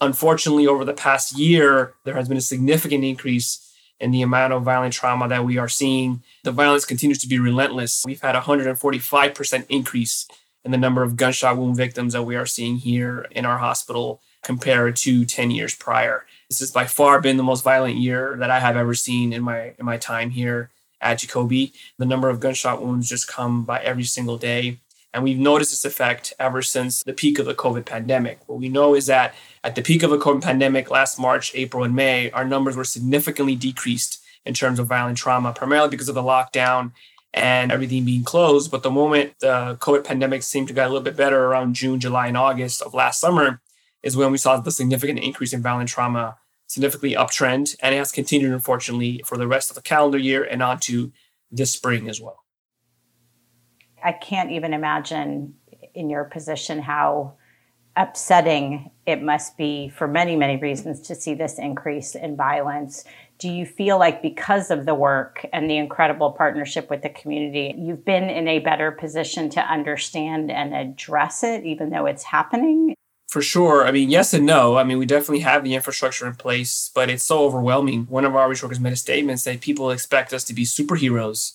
Unfortunately, 0.00 0.68
over 0.68 0.84
the 0.84 0.92
past 0.92 1.36
year, 1.36 1.94
there 2.04 2.14
has 2.14 2.28
been 2.28 2.36
a 2.36 2.42
significant 2.42 3.02
increase 3.02 3.65
in 4.00 4.10
the 4.10 4.22
amount 4.22 4.52
of 4.52 4.62
violent 4.62 4.94
trauma 4.94 5.28
that 5.28 5.44
we 5.44 5.58
are 5.58 5.68
seeing. 5.68 6.22
The 6.44 6.52
violence 6.52 6.84
continues 6.84 7.18
to 7.18 7.28
be 7.28 7.38
relentless. 7.38 8.04
We've 8.06 8.20
had 8.20 8.36
a 8.36 8.40
145% 8.40 9.66
increase 9.68 10.28
in 10.64 10.70
the 10.72 10.78
number 10.78 11.02
of 11.02 11.16
gunshot 11.16 11.56
wound 11.56 11.76
victims 11.76 12.12
that 12.12 12.24
we 12.24 12.36
are 12.36 12.46
seeing 12.46 12.76
here 12.76 13.26
in 13.30 13.46
our 13.46 13.58
hospital 13.58 14.20
compared 14.42 14.96
to 14.96 15.24
10 15.24 15.50
years 15.50 15.74
prior. 15.74 16.26
This 16.48 16.60
has 16.60 16.70
by 16.70 16.86
far 16.86 17.20
been 17.20 17.36
the 17.36 17.42
most 17.42 17.64
violent 17.64 17.96
year 17.96 18.36
that 18.38 18.50
I 18.50 18.60
have 18.60 18.76
ever 18.76 18.94
seen 18.94 19.32
in 19.32 19.42
my 19.42 19.74
in 19.78 19.84
my 19.84 19.96
time 19.96 20.30
here 20.30 20.70
at 21.00 21.18
Jacobi. 21.18 21.72
The 21.98 22.04
number 22.04 22.28
of 22.28 22.40
gunshot 22.40 22.82
wounds 22.82 23.08
just 23.08 23.28
come 23.28 23.64
by 23.64 23.80
every 23.80 24.04
single 24.04 24.38
day. 24.38 24.78
And 25.16 25.24
we've 25.24 25.38
noticed 25.38 25.70
this 25.70 25.86
effect 25.86 26.34
ever 26.38 26.60
since 26.60 27.02
the 27.02 27.14
peak 27.14 27.38
of 27.38 27.46
the 27.46 27.54
COVID 27.54 27.86
pandemic. 27.86 28.38
What 28.44 28.58
we 28.58 28.68
know 28.68 28.94
is 28.94 29.06
that 29.06 29.34
at 29.64 29.74
the 29.74 29.80
peak 29.80 30.02
of 30.02 30.10
the 30.10 30.18
COVID 30.18 30.42
pandemic 30.42 30.90
last 30.90 31.18
March, 31.18 31.52
April, 31.54 31.84
and 31.84 31.96
May, 31.96 32.30
our 32.32 32.44
numbers 32.44 32.76
were 32.76 32.84
significantly 32.84 33.54
decreased 33.54 34.22
in 34.44 34.52
terms 34.52 34.78
of 34.78 34.88
violent 34.88 35.16
trauma, 35.16 35.54
primarily 35.54 35.88
because 35.88 36.10
of 36.10 36.14
the 36.14 36.22
lockdown 36.22 36.92
and 37.32 37.72
everything 37.72 38.04
being 38.04 38.24
closed. 38.24 38.70
But 38.70 38.82
the 38.82 38.90
moment 38.90 39.38
the 39.38 39.78
COVID 39.80 40.04
pandemic 40.04 40.42
seemed 40.42 40.68
to 40.68 40.74
get 40.74 40.84
a 40.84 40.90
little 40.90 41.02
bit 41.02 41.16
better 41.16 41.46
around 41.46 41.76
June, 41.76 41.98
July, 41.98 42.26
and 42.26 42.36
August 42.36 42.82
of 42.82 42.92
last 42.92 43.18
summer 43.18 43.62
is 44.02 44.18
when 44.18 44.30
we 44.30 44.36
saw 44.36 44.58
the 44.58 44.70
significant 44.70 45.20
increase 45.20 45.54
in 45.54 45.62
violent 45.62 45.88
trauma, 45.88 46.36
significantly 46.66 47.16
uptrend. 47.16 47.74
And 47.80 47.94
it 47.94 47.98
has 47.98 48.12
continued, 48.12 48.52
unfortunately, 48.52 49.22
for 49.24 49.38
the 49.38 49.48
rest 49.48 49.70
of 49.70 49.76
the 49.76 49.82
calendar 49.82 50.18
year 50.18 50.44
and 50.44 50.62
on 50.62 50.78
to 50.80 51.10
this 51.50 51.72
spring 51.72 52.06
as 52.06 52.20
well. 52.20 52.42
I 54.06 54.12
can't 54.12 54.52
even 54.52 54.72
imagine 54.72 55.56
in 55.92 56.08
your 56.08 56.22
position 56.22 56.80
how 56.80 57.34
upsetting 57.96 58.92
it 59.04 59.20
must 59.20 59.56
be 59.56 59.88
for 59.88 60.06
many, 60.06 60.36
many 60.36 60.58
reasons 60.58 61.00
to 61.08 61.16
see 61.16 61.34
this 61.34 61.58
increase 61.58 62.14
in 62.14 62.36
violence. 62.36 63.04
Do 63.38 63.48
you 63.48 63.66
feel 63.66 63.98
like 63.98 64.22
because 64.22 64.70
of 64.70 64.86
the 64.86 64.94
work 64.94 65.44
and 65.52 65.68
the 65.68 65.76
incredible 65.76 66.30
partnership 66.30 66.88
with 66.88 67.02
the 67.02 67.08
community, 67.08 67.74
you've 67.76 68.04
been 68.04 68.30
in 68.30 68.46
a 68.46 68.60
better 68.60 68.92
position 68.92 69.50
to 69.50 69.60
understand 69.60 70.52
and 70.52 70.72
address 70.72 71.42
it, 71.42 71.64
even 71.64 71.90
though 71.90 72.06
it's 72.06 72.22
happening? 72.22 72.94
For 73.26 73.42
sure. 73.42 73.84
I 73.84 73.90
mean, 73.90 74.08
yes 74.08 74.32
and 74.32 74.46
no. 74.46 74.76
I 74.76 74.84
mean, 74.84 74.98
we 74.98 75.06
definitely 75.06 75.40
have 75.40 75.64
the 75.64 75.74
infrastructure 75.74 76.28
in 76.28 76.36
place, 76.36 76.92
but 76.94 77.10
it's 77.10 77.24
so 77.24 77.40
overwhelming. 77.40 78.04
One 78.04 78.24
of 78.24 78.36
our 78.36 78.46
workers 78.46 78.78
made 78.78 78.92
a 78.92 78.96
statement 78.96 79.42
that 79.42 79.60
people 79.60 79.90
expect 79.90 80.32
us 80.32 80.44
to 80.44 80.54
be 80.54 80.62
superheroes 80.62 81.54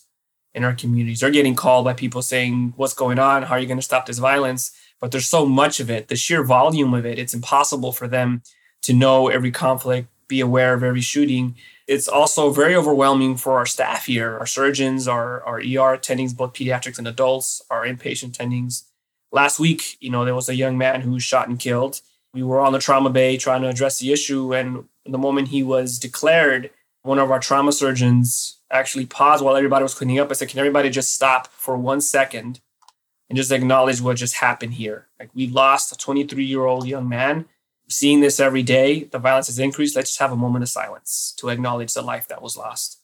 in 0.54 0.64
our 0.64 0.74
communities. 0.74 1.20
They're 1.20 1.32
getting 1.32 1.56
called 1.56 1.86
by 1.86 1.94
people 1.94 2.22
saying, 2.22 2.74
What's 2.76 2.94
going 2.94 3.20
on? 3.20 3.44
How 3.44 3.56
are 3.56 3.60
you 3.60 3.68
going 3.68 3.78
to 3.78 3.84
stop 3.84 4.06
this 4.06 4.20
violence? 4.20 4.72
But 5.00 5.12
there's 5.12 5.28
so 5.28 5.46
much 5.46 5.80
of 5.80 5.90
it, 5.90 6.08
the 6.08 6.16
sheer 6.16 6.44
volume 6.44 6.94
of 6.94 7.06
it, 7.06 7.18
it's 7.18 7.34
impossible 7.34 7.92
for 7.92 8.08
them 8.08 8.44
to 8.84 8.94
know 8.94 9.30
every 9.30 9.52
conflict, 9.52 10.08
be 10.28 10.42
aware 10.42 10.74
of 10.74 10.84
every 10.84 11.02
shooting. 11.02 11.56
It's 11.88 12.08
also 12.08 12.52
very 12.52 12.76
overwhelming 12.76 13.36
for 13.36 13.58
our 13.58 13.66
staff 13.66 14.06
here, 14.06 14.38
our 14.38 14.46
surgeons, 14.46 15.08
our, 15.08 15.44
our 15.44 15.58
ER 15.58 15.98
attendings, 15.98 16.36
both 16.36 16.54
pediatrics 16.54 17.00
and 17.00 17.08
adults, 17.08 17.62
our 17.70 17.84
inpatient 17.86 18.38
attendings. 18.38 18.84
Last 19.32 19.60
week, 19.60 19.98
you 20.00 20.10
know, 20.10 20.24
there 20.24 20.36
was 20.36 20.50
a 20.50 20.56
young 20.56 20.78
man 20.78 21.02
who 21.02 21.12
was 21.12 21.24
shot 21.24 21.48
and 21.48 21.60
killed. 21.60 22.02
We 22.34 22.44
were 22.44 22.60
on 22.60 22.74
the 22.74 22.80
trauma 22.80 23.10
bay 23.10 23.38
trying 23.38 23.62
to 23.64 23.70
address 23.70 24.00
the 24.00 24.14
issue. 24.14 24.54
And 24.54 24.86
the 25.06 25.18
moment 25.18 25.50
he 25.50 25.64
was 25.64 26.00
declared, 26.00 26.70
one 27.04 27.20
of 27.20 27.32
our 27.32 27.40
trauma 27.40 27.72
surgeons 27.72 28.58
actually 28.72 29.06
paused 29.06 29.44
while 29.44 29.56
everybody 29.56 29.84
was 29.84 29.94
cleaning 29.94 30.20
up. 30.20 30.30
I 30.30 30.34
said, 30.34 30.50
Can 30.50 30.60
everybody 30.60 30.90
just 30.90 31.14
stop 31.14 31.48
for 31.48 31.78
one 31.78 32.02
second 32.02 32.62
and 33.30 33.38
just 33.38 33.52
acknowledge 33.52 34.02
what 34.02 34.18
just 34.18 34.36
happened 34.36 34.76
here? 34.76 35.08
Like, 35.20 35.30
we 35.34 35.48
lost 35.48 35.92
a 35.92 35.98
23 35.98 36.44
year 36.44 36.66
old 36.66 36.88
young 36.88 37.10
man. 37.10 37.46
Seeing 37.88 38.22
this 38.22 38.40
every 38.40 38.64
day, 38.64 39.04
the 39.04 39.20
violence 39.20 39.48
has 39.48 39.60
increased. 39.60 39.96
Let's 39.96 40.12
just 40.12 40.20
have 40.20 40.32
a 40.32 40.38
moment 40.38 40.64
of 40.64 40.70
silence 40.70 41.34
to 41.38 41.50
acknowledge 41.50 41.94
the 41.94 42.02
life 42.02 42.28
that 42.30 42.42
was 42.42 42.56
lost. 42.56 43.00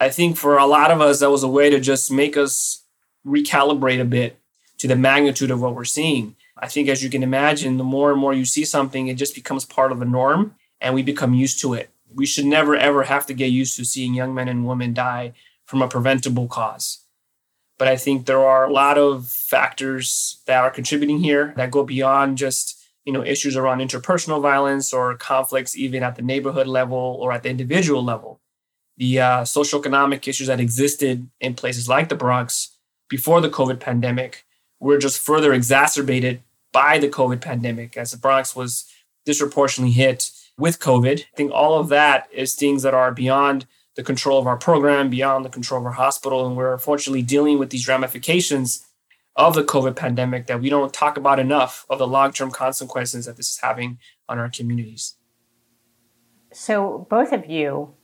I 0.00 0.08
think 0.08 0.36
for 0.36 0.58
a 0.58 0.66
lot 0.66 0.90
of 0.90 1.00
us, 1.00 1.20
that 1.20 1.30
was 1.30 1.44
a 1.44 1.48
way 1.48 1.70
to 1.70 1.78
just 1.78 2.10
make 2.10 2.36
us 2.36 2.82
recalibrate 3.24 4.00
a 4.00 4.04
bit 4.04 4.40
to 4.78 4.88
the 4.88 4.96
magnitude 4.96 5.52
of 5.52 5.60
what 5.62 5.76
we're 5.76 5.84
seeing. 5.84 6.34
I 6.58 6.66
think, 6.66 6.88
as 6.88 7.02
you 7.02 7.10
can 7.10 7.22
imagine, 7.22 7.76
the 7.76 7.84
more 7.84 8.10
and 8.10 8.20
more 8.20 8.32
you 8.32 8.44
see 8.44 8.64
something, 8.64 9.06
it 9.06 9.14
just 9.14 9.36
becomes 9.36 9.64
part 9.64 9.92
of 9.92 10.00
the 10.00 10.04
norm 10.04 10.56
and 10.80 10.94
we 10.94 11.02
become 11.02 11.32
used 11.32 11.60
to 11.60 11.74
it 11.74 11.93
we 12.14 12.26
should 12.26 12.46
never 12.46 12.76
ever 12.76 13.04
have 13.04 13.26
to 13.26 13.34
get 13.34 13.50
used 13.50 13.76
to 13.76 13.84
seeing 13.84 14.14
young 14.14 14.34
men 14.34 14.48
and 14.48 14.66
women 14.66 14.94
die 14.94 15.32
from 15.66 15.82
a 15.82 15.88
preventable 15.88 16.46
cause. 16.46 17.00
But 17.78 17.88
I 17.88 17.96
think 17.96 18.26
there 18.26 18.44
are 18.44 18.66
a 18.66 18.72
lot 18.72 18.98
of 18.98 19.26
factors 19.26 20.42
that 20.46 20.62
are 20.62 20.70
contributing 20.70 21.18
here 21.18 21.52
that 21.56 21.70
go 21.70 21.84
beyond 21.84 22.38
just 22.38 22.80
you 23.04 23.12
know 23.12 23.24
issues 23.24 23.56
around 23.56 23.78
interpersonal 23.80 24.40
violence 24.40 24.92
or 24.92 25.16
conflicts 25.16 25.76
even 25.76 26.02
at 26.02 26.16
the 26.16 26.22
neighborhood 26.22 26.66
level 26.66 27.18
or 27.20 27.32
at 27.32 27.42
the 27.42 27.50
individual 27.50 28.04
level. 28.04 28.40
The 28.96 29.20
uh, 29.20 29.42
socioeconomic 29.42 30.28
issues 30.28 30.46
that 30.46 30.60
existed 30.60 31.28
in 31.40 31.54
places 31.54 31.88
like 31.88 32.08
the 32.08 32.14
Bronx 32.14 32.76
before 33.08 33.40
the 33.40 33.50
COVID 33.50 33.80
pandemic 33.80 34.44
were 34.78 34.98
just 34.98 35.20
further 35.20 35.52
exacerbated 35.52 36.42
by 36.72 36.98
the 36.98 37.08
COVID 37.08 37.40
pandemic 37.40 37.96
as 37.96 38.12
the 38.12 38.18
Bronx 38.18 38.54
was 38.54 38.84
disproportionately 39.24 39.92
hit 39.92 40.30
with 40.58 40.78
COVID. 40.78 41.20
I 41.20 41.36
think 41.36 41.52
all 41.52 41.78
of 41.78 41.88
that 41.88 42.28
is 42.32 42.54
things 42.54 42.82
that 42.82 42.94
are 42.94 43.12
beyond 43.12 43.66
the 43.96 44.02
control 44.02 44.38
of 44.38 44.46
our 44.46 44.56
program, 44.56 45.10
beyond 45.10 45.44
the 45.44 45.50
control 45.50 45.80
of 45.80 45.86
our 45.86 45.92
hospital. 45.92 46.46
And 46.46 46.56
we're 46.56 46.72
unfortunately 46.72 47.22
dealing 47.22 47.58
with 47.58 47.70
these 47.70 47.88
ramifications 47.88 48.86
of 49.36 49.54
the 49.54 49.64
COVID 49.64 49.96
pandemic 49.96 50.46
that 50.46 50.60
we 50.60 50.68
don't 50.68 50.92
talk 50.92 51.16
about 51.16 51.38
enough 51.38 51.84
of 51.90 51.98
the 51.98 52.06
long 52.06 52.32
term 52.32 52.50
consequences 52.50 53.26
that 53.26 53.36
this 53.36 53.50
is 53.50 53.58
having 53.58 53.98
on 54.28 54.38
our 54.38 54.48
communities. 54.48 55.16
So, 56.52 57.06
both 57.10 57.32
of 57.32 57.46
you 57.46 57.94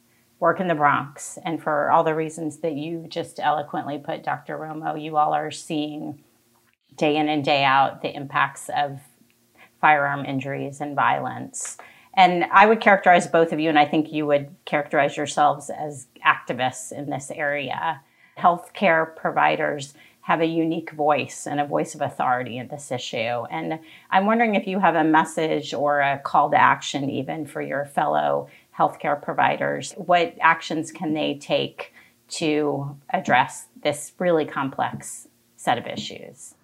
work 0.40 0.58
in 0.58 0.66
the 0.66 0.74
Bronx, 0.74 1.38
and 1.44 1.62
for 1.62 1.90
all 1.90 2.02
the 2.02 2.14
reasons 2.14 2.58
that 2.58 2.72
you 2.72 3.06
just 3.08 3.38
eloquently 3.38 3.98
put, 3.98 4.24
Dr. 4.24 4.58
Romo, 4.58 5.00
you 5.00 5.16
all 5.18 5.34
are 5.34 5.50
seeing 5.50 6.24
day 6.96 7.16
in 7.16 7.28
and 7.28 7.44
day 7.44 7.62
out 7.62 8.02
the 8.02 8.14
impacts 8.14 8.68
of 8.76 8.98
firearm 9.80 10.24
injuries 10.24 10.80
and 10.80 10.96
violence. 10.96 11.76
And 12.14 12.44
I 12.52 12.66
would 12.66 12.80
characterize 12.80 13.26
both 13.26 13.52
of 13.52 13.60
you, 13.60 13.68
and 13.68 13.78
I 13.78 13.86
think 13.86 14.12
you 14.12 14.26
would 14.26 14.54
characterize 14.64 15.16
yourselves 15.16 15.70
as 15.70 16.06
activists 16.26 16.92
in 16.92 17.08
this 17.08 17.30
area. 17.30 18.00
Healthcare 18.38 19.14
providers 19.14 19.94
have 20.22 20.40
a 20.40 20.46
unique 20.46 20.90
voice 20.92 21.46
and 21.46 21.60
a 21.60 21.66
voice 21.66 21.94
of 21.94 22.02
authority 22.02 22.58
in 22.58 22.68
this 22.68 22.92
issue. 22.92 23.16
And 23.16 23.80
I'm 24.10 24.26
wondering 24.26 24.54
if 24.54 24.66
you 24.66 24.78
have 24.78 24.94
a 24.94 25.04
message 25.04 25.72
or 25.72 26.00
a 26.00 26.18
call 26.18 26.50
to 26.50 26.60
action, 26.60 27.08
even 27.08 27.46
for 27.46 27.62
your 27.62 27.86
fellow 27.86 28.48
healthcare 28.76 29.20
providers. 29.20 29.92
What 29.92 30.34
actions 30.40 30.92
can 30.92 31.14
they 31.14 31.34
take 31.34 31.92
to 32.30 32.96
address 33.10 33.66
this 33.82 34.12
really 34.18 34.44
complex 34.44 35.26
set 35.56 35.78
of 35.78 35.86
issues? 35.86 36.54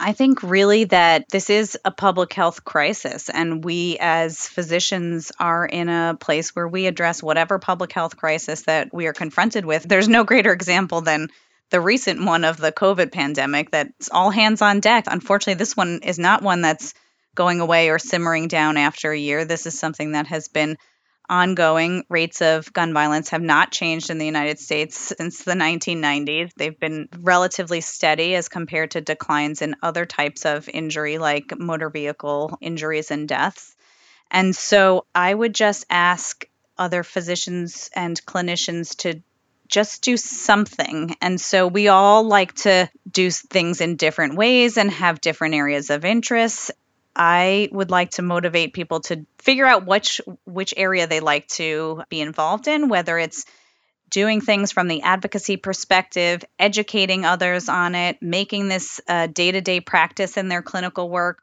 I 0.00 0.14
think 0.14 0.42
really 0.42 0.84
that 0.84 1.28
this 1.28 1.50
is 1.50 1.76
a 1.84 1.90
public 1.90 2.32
health 2.32 2.64
crisis, 2.64 3.28
and 3.28 3.62
we 3.62 3.98
as 4.00 4.48
physicians 4.48 5.30
are 5.38 5.66
in 5.66 5.90
a 5.90 6.16
place 6.18 6.56
where 6.56 6.66
we 6.66 6.86
address 6.86 7.22
whatever 7.22 7.58
public 7.58 7.92
health 7.92 8.16
crisis 8.16 8.62
that 8.62 8.94
we 8.94 9.06
are 9.06 9.12
confronted 9.12 9.66
with. 9.66 9.82
There's 9.82 10.08
no 10.08 10.24
greater 10.24 10.52
example 10.52 11.02
than 11.02 11.28
the 11.68 11.82
recent 11.82 12.24
one 12.24 12.44
of 12.44 12.56
the 12.56 12.72
COVID 12.72 13.12
pandemic 13.12 13.70
that's 13.70 14.08
all 14.10 14.30
hands 14.30 14.62
on 14.62 14.80
deck. 14.80 15.04
Unfortunately, 15.06 15.58
this 15.58 15.76
one 15.76 16.00
is 16.02 16.18
not 16.18 16.42
one 16.42 16.62
that's 16.62 16.94
going 17.34 17.60
away 17.60 17.90
or 17.90 17.98
simmering 17.98 18.48
down 18.48 18.78
after 18.78 19.12
a 19.12 19.18
year. 19.18 19.44
This 19.44 19.66
is 19.66 19.78
something 19.78 20.12
that 20.12 20.28
has 20.28 20.48
been 20.48 20.78
ongoing. 21.30 22.04
Rates 22.10 22.42
of 22.42 22.70
gun 22.72 22.92
violence 22.92 23.30
have 23.30 23.40
not 23.40 23.70
changed 23.72 24.10
in 24.10 24.18
the 24.18 24.26
United 24.26 24.58
States 24.58 25.14
since 25.16 25.44
the 25.44 25.54
1990s. 25.54 26.50
They've 26.56 26.78
been 26.78 27.08
relatively 27.18 27.80
steady 27.80 28.34
as 28.34 28.48
compared 28.48 28.90
to 28.90 29.00
declines 29.00 29.62
in 29.62 29.76
other 29.82 30.04
types 30.04 30.44
of 30.44 30.68
injury, 30.68 31.18
like 31.18 31.58
motor 31.58 31.88
vehicle 31.88 32.58
injuries 32.60 33.10
and 33.10 33.28
deaths. 33.28 33.74
And 34.30 34.54
so 34.54 35.06
I 35.14 35.32
would 35.32 35.54
just 35.54 35.86
ask 35.88 36.44
other 36.76 37.02
physicians 37.02 37.90
and 37.94 38.20
clinicians 38.26 38.96
to 38.98 39.22
just 39.68 40.02
do 40.02 40.16
something. 40.16 41.14
And 41.22 41.40
so 41.40 41.66
we 41.68 41.88
all 41.88 42.24
like 42.24 42.54
to 42.54 42.90
do 43.10 43.30
things 43.30 43.80
in 43.80 43.96
different 43.96 44.36
ways 44.36 44.76
and 44.76 44.90
have 44.90 45.20
different 45.20 45.54
areas 45.54 45.90
of 45.90 46.04
interest. 46.04 46.72
I 47.14 47.68
would 47.72 47.90
like 47.90 48.12
to 48.12 48.22
motivate 48.22 48.72
people 48.72 49.00
to 49.00 49.26
figure 49.38 49.66
out 49.66 49.86
which 49.86 50.20
which 50.44 50.74
area 50.76 51.06
they 51.06 51.20
like 51.20 51.48
to 51.48 52.02
be 52.08 52.20
involved 52.20 52.68
in, 52.68 52.88
whether 52.88 53.18
it's 53.18 53.44
doing 54.10 54.40
things 54.40 54.72
from 54.72 54.88
the 54.88 55.02
advocacy 55.02 55.56
perspective, 55.56 56.44
educating 56.58 57.24
others 57.24 57.68
on 57.68 57.94
it, 57.94 58.20
making 58.20 58.68
this 58.68 59.00
day-to-day 59.06 59.80
practice 59.80 60.36
in 60.36 60.48
their 60.48 60.62
clinical 60.62 61.08
work, 61.08 61.42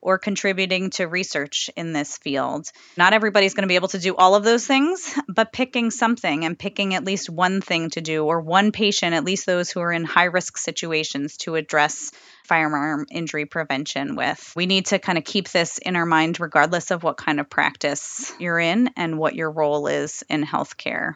or 0.00 0.18
contributing 0.18 0.90
to 0.90 1.06
research 1.06 1.70
in 1.76 1.92
this 1.92 2.16
field. 2.18 2.70
Not 2.96 3.12
everybody's 3.12 3.54
going 3.54 3.62
to 3.62 3.68
be 3.68 3.74
able 3.76 3.88
to 3.88 3.98
do 3.98 4.14
all 4.14 4.34
of 4.34 4.44
those 4.44 4.66
things, 4.66 5.14
but 5.28 5.52
picking 5.52 5.90
something 5.90 6.44
and 6.44 6.58
picking 6.58 6.94
at 6.94 7.04
least 7.04 7.30
one 7.30 7.60
thing 7.60 7.90
to 7.90 8.00
do 8.00 8.24
or 8.24 8.40
one 8.40 8.72
patient, 8.72 9.14
at 9.14 9.24
least 9.24 9.46
those 9.46 9.70
who 9.70 9.80
are 9.80 9.92
in 9.92 10.04
high 10.04 10.24
risk 10.24 10.58
situations, 10.58 11.36
to 11.38 11.56
address 11.56 12.12
firearm 12.44 13.06
injury 13.10 13.46
prevention 13.46 14.14
with. 14.16 14.52
We 14.54 14.66
need 14.66 14.86
to 14.86 14.98
kind 14.98 15.18
of 15.18 15.24
keep 15.24 15.48
this 15.48 15.78
in 15.78 15.96
our 15.96 16.06
mind 16.06 16.38
regardless 16.38 16.90
of 16.90 17.02
what 17.02 17.16
kind 17.16 17.40
of 17.40 17.50
practice 17.50 18.32
you're 18.38 18.60
in 18.60 18.90
and 18.96 19.18
what 19.18 19.34
your 19.34 19.50
role 19.50 19.86
is 19.88 20.22
in 20.28 20.44
healthcare. 20.44 21.14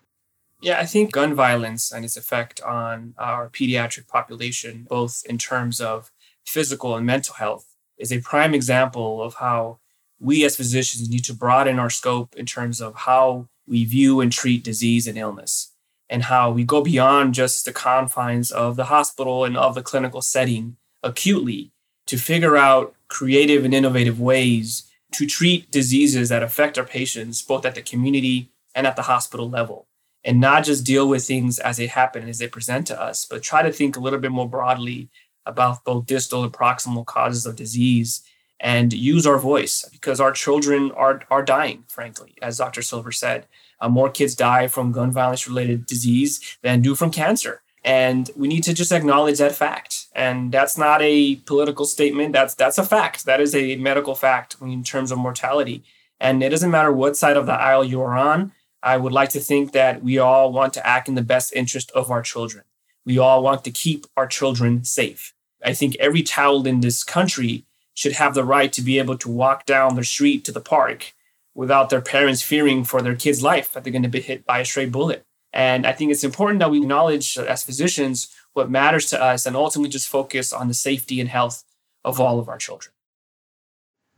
Yeah, 0.60 0.78
I 0.78 0.84
think 0.84 1.12
gun 1.12 1.34
violence 1.34 1.90
and 1.90 2.04
its 2.04 2.16
effect 2.16 2.60
on 2.60 3.14
our 3.16 3.48
pediatric 3.48 4.08
population, 4.08 4.86
both 4.88 5.22
in 5.26 5.38
terms 5.38 5.80
of 5.80 6.10
physical 6.44 6.96
and 6.96 7.06
mental 7.06 7.34
health, 7.34 7.69
is 8.00 8.12
a 8.12 8.20
prime 8.20 8.54
example 8.54 9.22
of 9.22 9.34
how 9.34 9.78
we 10.18 10.44
as 10.44 10.56
physicians 10.56 11.08
need 11.08 11.24
to 11.24 11.34
broaden 11.34 11.78
our 11.78 11.90
scope 11.90 12.34
in 12.36 12.46
terms 12.46 12.80
of 12.80 12.94
how 12.94 13.48
we 13.66 13.84
view 13.84 14.20
and 14.20 14.32
treat 14.32 14.64
disease 14.64 15.06
and 15.06 15.16
illness, 15.16 15.72
and 16.08 16.24
how 16.24 16.50
we 16.50 16.64
go 16.64 16.82
beyond 16.82 17.34
just 17.34 17.64
the 17.64 17.72
confines 17.72 18.50
of 18.50 18.76
the 18.76 18.86
hospital 18.86 19.44
and 19.44 19.56
of 19.56 19.74
the 19.74 19.82
clinical 19.82 20.20
setting 20.20 20.76
acutely 21.02 21.72
to 22.06 22.18
figure 22.18 22.56
out 22.56 22.94
creative 23.08 23.64
and 23.64 23.72
innovative 23.72 24.20
ways 24.20 24.90
to 25.12 25.26
treat 25.26 25.70
diseases 25.70 26.28
that 26.28 26.42
affect 26.42 26.78
our 26.78 26.84
patients, 26.84 27.42
both 27.42 27.64
at 27.64 27.74
the 27.74 27.82
community 27.82 28.50
and 28.74 28.86
at 28.86 28.96
the 28.96 29.02
hospital 29.02 29.48
level. 29.48 29.86
And 30.22 30.40
not 30.40 30.64
just 30.64 30.84
deal 30.84 31.08
with 31.08 31.24
things 31.24 31.58
as 31.58 31.78
they 31.78 31.86
happen, 31.86 32.28
as 32.28 32.38
they 32.38 32.46
present 32.46 32.86
to 32.88 33.00
us, 33.00 33.24
but 33.24 33.42
try 33.42 33.62
to 33.62 33.72
think 33.72 33.96
a 33.96 34.00
little 34.00 34.18
bit 34.18 34.30
more 34.30 34.48
broadly 34.48 35.08
about 35.50 35.84
both 35.84 36.06
distal 36.06 36.44
and 36.44 36.52
proximal 36.52 37.04
causes 37.04 37.46
of 37.46 37.56
disease 37.56 38.22
and 38.60 38.92
use 38.92 39.26
our 39.26 39.38
voice 39.38 39.88
because 39.90 40.20
our 40.20 40.32
children 40.32 40.92
are, 40.92 41.22
are 41.30 41.42
dying, 41.42 41.84
frankly. 41.88 42.34
As 42.42 42.58
Dr. 42.58 42.82
Silver 42.82 43.10
said, 43.10 43.46
uh, 43.80 43.88
more 43.88 44.10
kids 44.10 44.34
die 44.34 44.68
from 44.68 44.92
gun 44.92 45.10
violence 45.10 45.48
related 45.48 45.86
disease 45.86 46.58
than 46.62 46.82
do 46.82 46.94
from 46.94 47.10
cancer. 47.10 47.62
And 47.82 48.30
we 48.36 48.48
need 48.48 48.64
to 48.64 48.74
just 48.74 48.92
acknowledge 48.92 49.38
that 49.38 49.54
fact. 49.54 50.06
And 50.14 50.52
that's 50.52 50.76
not 50.76 51.00
a 51.00 51.36
political 51.36 51.86
statement. 51.86 52.34
That's 52.34 52.54
that's 52.54 52.76
a 52.76 52.84
fact. 52.84 53.24
That 53.24 53.40
is 53.40 53.54
a 53.54 53.76
medical 53.76 54.14
fact 54.14 54.56
in 54.60 54.84
terms 54.84 55.10
of 55.10 55.18
mortality. 55.18 55.82
And 56.20 56.42
it 56.42 56.50
doesn't 56.50 56.70
matter 56.70 56.92
what 56.92 57.16
side 57.16 57.38
of 57.38 57.46
the 57.46 57.54
aisle 57.54 57.84
you 57.84 58.02
are 58.02 58.16
on. 58.16 58.52
I 58.82 58.98
would 58.98 59.12
like 59.12 59.30
to 59.30 59.40
think 59.40 59.72
that 59.72 60.02
we 60.02 60.18
all 60.18 60.52
want 60.52 60.74
to 60.74 60.86
act 60.86 61.08
in 61.08 61.14
the 61.14 61.22
best 61.22 61.54
interest 61.54 61.90
of 61.92 62.10
our 62.10 62.22
children. 62.22 62.64
We 63.06 63.18
all 63.18 63.42
want 63.42 63.64
to 63.64 63.70
keep 63.70 64.06
our 64.16 64.26
children 64.26 64.84
safe. 64.84 65.34
I 65.64 65.72
think 65.74 65.96
every 65.96 66.22
child 66.22 66.66
in 66.66 66.80
this 66.80 67.04
country 67.04 67.64
should 67.94 68.12
have 68.12 68.34
the 68.34 68.44
right 68.44 68.72
to 68.72 68.82
be 68.82 68.98
able 68.98 69.18
to 69.18 69.30
walk 69.30 69.66
down 69.66 69.96
the 69.96 70.04
street 70.04 70.44
to 70.44 70.52
the 70.52 70.60
park 70.60 71.12
without 71.54 71.90
their 71.90 72.00
parents 72.00 72.42
fearing 72.42 72.84
for 72.84 73.02
their 73.02 73.16
kid's 73.16 73.42
life 73.42 73.72
that 73.72 73.84
they're 73.84 73.92
going 73.92 74.02
to 74.02 74.08
be 74.08 74.20
hit 74.20 74.46
by 74.46 74.60
a 74.60 74.64
stray 74.64 74.86
bullet. 74.86 75.24
And 75.52 75.86
I 75.86 75.92
think 75.92 76.12
it's 76.12 76.24
important 76.24 76.60
that 76.60 76.70
we 76.70 76.78
acknowledge 76.78 77.36
as 77.36 77.64
physicians 77.64 78.28
what 78.52 78.70
matters 78.70 79.06
to 79.06 79.22
us 79.22 79.46
and 79.46 79.56
ultimately 79.56 79.90
just 79.90 80.08
focus 80.08 80.52
on 80.52 80.68
the 80.68 80.74
safety 80.74 81.20
and 81.20 81.28
health 81.28 81.64
of 82.04 82.20
all 82.20 82.38
of 82.38 82.48
our 82.48 82.58
children 82.58 82.94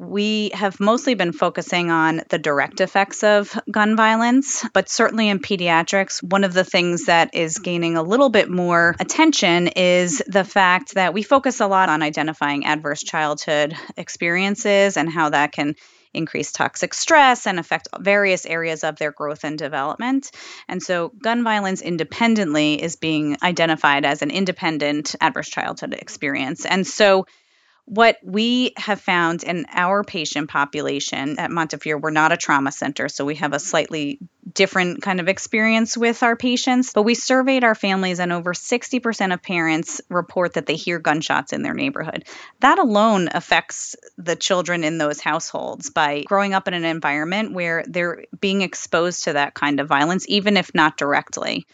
we 0.02 0.50
have 0.52 0.80
mostly 0.80 1.14
been 1.14 1.32
focusing 1.32 1.90
on 1.90 2.22
the 2.28 2.38
direct 2.38 2.80
effects 2.80 3.22
of 3.22 3.58
gun 3.70 3.96
violence, 3.96 4.64
but 4.74 4.88
certainly 4.88 5.28
in 5.28 5.38
pediatrics, 5.38 6.22
one 6.22 6.44
of 6.44 6.52
the 6.52 6.64
things 6.64 7.06
that 7.06 7.34
is 7.34 7.58
gaining 7.58 7.96
a 7.96 8.02
little 8.02 8.28
bit 8.28 8.50
more 8.50 8.96
attention 8.98 9.68
is 9.68 10.20
the 10.26 10.44
fact 10.44 10.94
that 10.94 11.14
we 11.14 11.22
focus 11.22 11.60
a 11.60 11.66
lot 11.68 11.88
on 11.88 12.02
identifying 12.02 12.66
adverse 12.66 13.02
childhood 13.02 13.74
experiences 13.96 14.96
and 14.96 15.08
how 15.08 15.30
that 15.30 15.52
can 15.52 15.74
increase 16.14 16.52
toxic 16.52 16.92
stress 16.92 17.46
and 17.46 17.58
affect 17.58 17.88
various 17.98 18.44
areas 18.44 18.84
of 18.84 18.96
their 18.96 19.12
growth 19.12 19.44
and 19.44 19.56
development. 19.56 20.30
And 20.68 20.82
so, 20.82 21.12
gun 21.22 21.42
violence 21.42 21.80
independently 21.80 22.82
is 22.82 22.96
being 22.96 23.36
identified 23.42 24.04
as 24.04 24.20
an 24.20 24.30
independent 24.30 25.14
adverse 25.20 25.48
childhood 25.48 25.94
experience. 25.94 26.66
And 26.66 26.86
so, 26.86 27.26
what 27.86 28.18
we 28.22 28.72
have 28.76 29.00
found 29.00 29.42
in 29.42 29.66
our 29.72 30.04
patient 30.04 30.48
population 30.48 31.38
at 31.38 31.50
Montefiore, 31.50 31.98
we're 31.98 32.10
not 32.10 32.32
a 32.32 32.36
trauma 32.36 32.70
center, 32.70 33.08
so 33.08 33.24
we 33.24 33.34
have 33.34 33.52
a 33.52 33.58
slightly 33.58 34.18
different 34.52 35.02
kind 35.02 35.20
of 35.20 35.28
experience 35.28 35.96
with 35.96 36.22
our 36.22 36.36
patients. 36.36 36.92
But 36.92 37.02
we 37.02 37.14
surveyed 37.14 37.64
our 37.64 37.74
families, 37.74 38.20
and 38.20 38.32
over 38.32 38.54
60% 38.54 39.34
of 39.34 39.42
parents 39.42 40.00
report 40.08 40.54
that 40.54 40.66
they 40.66 40.76
hear 40.76 41.00
gunshots 41.00 41.52
in 41.52 41.62
their 41.62 41.74
neighborhood. 41.74 42.24
That 42.60 42.78
alone 42.78 43.28
affects 43.32 43.96
the 44.16 44.36
children 44.36 44.84
in 44.84 44.98
those 44.98 45.20
households 45.20 45.90
by 45.90 46.22
growing 46.22 46.54
up 46.54 46.68
in 46.68 46.74
an 46.74 46.84
environment 46.84 47.52
where 47.52 47.84
they're 47.86 48.24
being 48.40 48.62
exposed 48.62 49.24
to 49.24 49.32
that 49.34 49.54
kind 49.54 49.80
of 49.80 49.88
violence, 49.88 50.24
even 50.28 50.56
if 50.56 50.72
not 50.74 50.96
directly. 50.96 51.66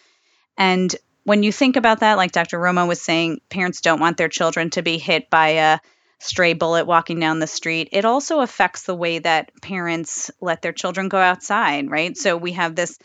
And 0.57 0.95
when 1.25 1.43
you 1.43 1.53
think 1.53 1.77
about 1.77 2.01
that, 2.01 2.17
like 2.17 2.33
Dr. 2.33 2.59
Romo 2.59 2.89
was 2.89 3.03
saying, 3.03 3.43
parents 3.51 3.83
don't 3.83 4.01
want 4.01 4.17
their 4.17 4.31
children 4.31 4.71
to 4.71 4.83
be 4.83 4.97
hit 4.97 5.29
by 5.29 5.49
a 5.49 5.79
stray 6.19 6.53
bullet 6.53 6.87
walking 6.87 7.21
down 7.21 7.39
the 7.39 7.47
street, 7.47 7.91
it 7.93 8.05
also 8.05 8.41
affects 8.41 8.83
the 8.83 8.95
way 8.95 9.19
that 9.19 9.53
parents 9.63 10.31
let 10.41 10.63
their 10.63 10.73
children 10.73 11.09
go 11.09 11.19
outside, 11.19 11.91
right? 11.91 12.17
So 12.17 12.37
we 12.37 12.53
have 12.53 12.75
this 12.75 12.99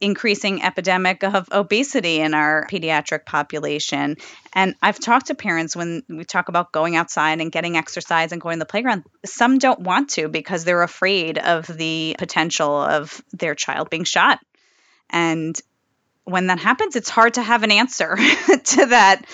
increasing 0.00 0.62
epidemic 0.62 1.22
of 1.22 1.48
obesity 1.52 2.20
in 2.20 2.34
our 2.34 2.66
pediatric 2.70 3.24
population. 3.24 4.16
And 4.52 4.74
I've 4.82 4.98
talked 4.98 5.26
to 5.26 5.34
parents 5.34 5.76
when 5.76 6.02
we 6.08 6.24
talk 6.24 6.48
about 6.48 6.72
going 6.72 6.96
outside 6.96 7.40
and 7.40 7.52
getting 7.52 7.76
exercise 7.76 8.32
and 8.32 8.40
going 8.40 8.56
to 8.56 8.60
the 8.60 8.66
playground. 8.66 9.04
Some 9.24 9.58
don't 9.58 9.80
want 9.80 10.10
to 10.10 10.28
because 10.28 10.64
they're 10.64 10.82
afraid 10.82 11.38
of 11.38 11.66
the 11.66 12.16
potential 12.18 12.74
of 12.74 13.22
their 13.32 13.54
child 13.54 13.88
being 13.88 14.04
shot. 14.04 14.40
And 15.08 15.58
when 16.24 16.48
that 16.48 16.58
happens, 16.58 16.96
it's 16.96 17.08
hard 17.08 17.34
to 17.34 17.42
have 17.42 17.62
an 17.62 17.70
answer 17.70 18.16
to 18.64 18.86
that 18.86 19.24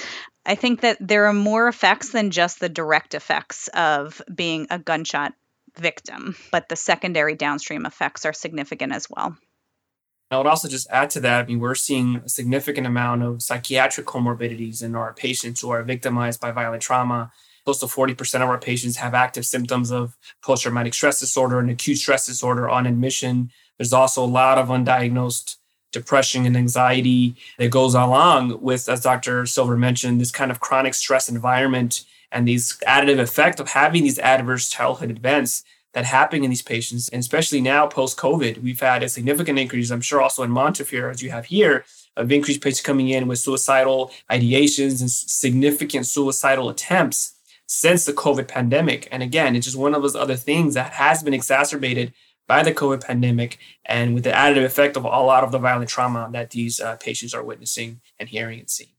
I 0.44 0.54
think 0.56 0.80
that 0.80 0.98
there 1.00 1.26
are 1.26 1.32
more 1.32 1.68
effects 1.68 2.10
than 2.10 2.30
just 2.30 2.58
the 2.58 2.68
direct 2.68 3.14
effects 3.14 3.68
of 3.68 4.20
being 4.32 4.66
a 4.70 4.78
gunshot 4.78 5.34
victim, 5.76 6.36
but 6.50 6.68
the 6.68 6.76
secondary 6.76 7.34
downstream 7.34 7.86
effects 7.86 8.26
are 8.26 8.32
significant 8.32 8.92
as 8.92 9.08
well. 9.08 9.36
I 10.30 10.38
would 10.38 10.46
also 10.46 10.68
just 10.68 10.88
add 10.90 11.10
to 11.10 11.20
that, 11.20 11.44
I 11.44 11.46
mean, 11.46 11.60
we're 11.60 11.74
seeing 11.74 12.16
a 12.24 12.28
significant 12.28 12.86
amount 12.86 13.22
of 13.22 13.42
psychiatric 13.42 14.06
comorbidities 14.06 14.82
in 14.82 14.94
our 14.94 15.12
patients 15.12 15.60
who 15.60 15.70
are 15.70 15.82
victimized 15.82 16.40
by 16.40 16.50
violent 16.52 16.82
trauma. 16.82 17.30
Close 17.64 17.80
to 17.80 17.86
40% 17.86 18.36
of 18.36 18.48
our 18.48 18.58
patients 18.58 18.96
have 18.96 19.14
active 19.14 19.44
symptoms 19.44 19.92
of 19.92 20.16
post 20.42 20.62
traumatic 20.62 20.94
stress 20.94 21.20
disorder 21.20 21.60
and 21.60 21.70
acute 21.70 21.98
stress 21.98 22.26
disorder 22.26 22.68
on 22.68 22.86
admission. 22.86 23.50
There's 23.78 23.92
also 23.92 24.24
a 24.24 24.26
lot 24.26 24.58
of 24.58 24.68
undiagnosed 24.68 25.56
depression 25.92 26.46
and 26.46 26.56
anxiety 26.56 27.36
that 27.58 27.70
goes 27.70 27.94
along 27.94 28.60
with, 28.60 28.88
as 28.88 29.02
Dr. 29.02 29.46
Silver 29.46 29.76
mentioned, 29.76 30.20
this 30.20 30.32
kind 30.32 30.50
of 30.50 30.60
chronic 30.60 30.94
stress 30.94 31.28
environment 31.28 32.04
and 32.32 32.48
these 32.48 32.78
additive 32.88 33.18
effect 33.18 33.60
of 33.60 33.68
having 33.68 34.02
these 34.02 34.18
adverse 34.18 34.68
childhood 34.68 35.10
events 35.10 35.64
that 35.92 36.06
happen 36.06 36.42
in 36.42 36.50
these 36.50 36.62
patients. 36.62 37.08
And 37.10 37.20
especially 37.20 37.60
now 37.60 37.86
post 37.86 38.16
COVID, 38.16 38.62
we've 38.62 38.80
had 38.80 39.02
a 39.02 39.08
significant 39.08 39.58
increase, 39.58 39.90
I'm 39.90 40.00
sure 40.00 40.22
also 40.22 40.42
in 40.42 40.50
Montefiore, 40.50 41.10
as 41.10 41.22
you 41.22 41.30
have 41.30 41.46
here, 41.46 41.84
of 42.16 42.32
increased 42.32 42.62
patients 42.62 42.80
coming 42.80 43.10
in 43.10 43.28
with 43.28 43.38
suicidal 43.38 44.10
ideations 44.30 45.00
and 45.00 45.10
significant 45.10 46.06
suicidal 46.06 46.68
attempts 46.68 47.34
since 47.66 48.04
the 48.04 48.12
COVID 48.12 48.48
pandemic. 48.48 49.08
And 49.10 49.22
again, 49.22 49.56
it's 49.56 49.66
just 49.66 49.78
one 49.78 49.94
of 49.94 50.02
those 50.02 50.16
other 50.16 50.36
things 50.36 50.74
that 50.74 50.92
has 50.92 51.22
been 51.22 51.34
exacerbated 51.34 52.12
by 52.52 52.62
the 52.62 52.74
COVID 52.74 53.02
pandemic 53.02 53.58
and 53.86 54.12
with 54.12 54.24
the 54.24 54.30
additive 54.30 54.66
effect 54.66 54.98
of 54.98 55.04
a 55.04 55.08
lot 55.08 55.42
of 55.42 55.52
the 55.52 55.58
violent 55.58 55.88
trauma 55.88 56.28
that 56.32 56.50
these 56.50 56.80
uh, 56.80 56.96
patients 56.96 57.32
are 57.32 57.42
witnessing 57.42 58.02
and 58.20 58.28
hearing 58.28 58.60
and 58.60 58.68
seeing. 58.68 58.90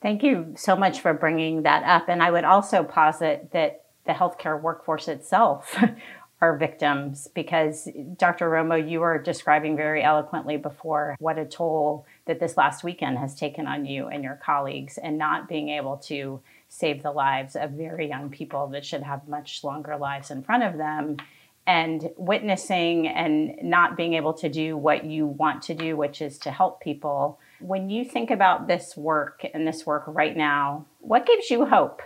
Thank 0.00 0.22
you 0.22 0.54
so 0.56 0.74
much 0.74 1.00
for 1.00 1.12
bringing 1.12 1.64
that 1.64 1.82
up. 1.82 2.08
And 2.08 2.22
I 2.22 2.30
would 2.30 2.44
also 2.44 2.82
posit 2.82 3.50
that 3.52 3.84
the 4.06 4.12
healthcare 4.12 4.58
workforce 4.58 5.06
itself 5.06 5.76
are 6.40 6.56
victims 6.56 7.28
because 7.34 7.86
Dr. 8.16 8.48
Romo, 8.48 8.90
you 8.90 9.00
were 9.00 9.18
describing 9.18 9.76
very 9.76 10.02
eloquently 10.02 10.56
before 10.56 11.16
what 11.20 11.36
a 11.36 11.44
toll 11.44 12.06
that 12.24 12.40
this 12.40 12.56
last 12.56 12.82
weekend 12.82 13.18
has 13.18 13.34
taken 13.34 13.66
on 13.66 13.84
you 13.84 14.06
and 14.06 14.24
your 14.24 14.40
colleagues 14.42 14.96
and 14.96 15.18
not 15.18 15.46
being 15.46 15.68
able 15.68 15.98
to 15.98 16.40
save 16.70 17.02
the 17.02 17.12
lives 17.12 17.54
of 17.54 17.72
very 17.72 18.08
young 18.08 18.30
people 18.30 18.68
that 18.68 18.86
should 18.86 19.02
have 19.02 19.28
much 19.28 19.62
longer 19.62 19.98
lives 19.98 20.30
in 20.30 20.42
front 20.42 20.62
of 20.62 20.78
them 20.78 21.18
and 21.66 22.10
witnessing 22.16 23.06
and 23.06 23.58
not 23.62 23.96
being 23.96 24.14
able 24.14 24.32
to 24.34 24.48
do 24.48 24.76
what 24.76 25.04
you 25.04 25.26
want 25.26 25.62
to 25.62 25.74
do 25.74 25.96
which 25.96 26.22
is 26.22 26.38
to 26.38 26.50
help 26.50 26.80
people 26.80 27.38
when 27.60 27.90
you 27.90 28.04
think 28.04 28.30
about 28.30 28.66
this 28.66 28.96
work 28.96 29.44
and 29.54 29.66
this 29.66 29.84
work 29.84 30.04
right 30.06 30.36
now 30.36 30.84
what 31.00 31.26
gives 31.26 31.50
you 31.50 31.66
hope 31.66 32.02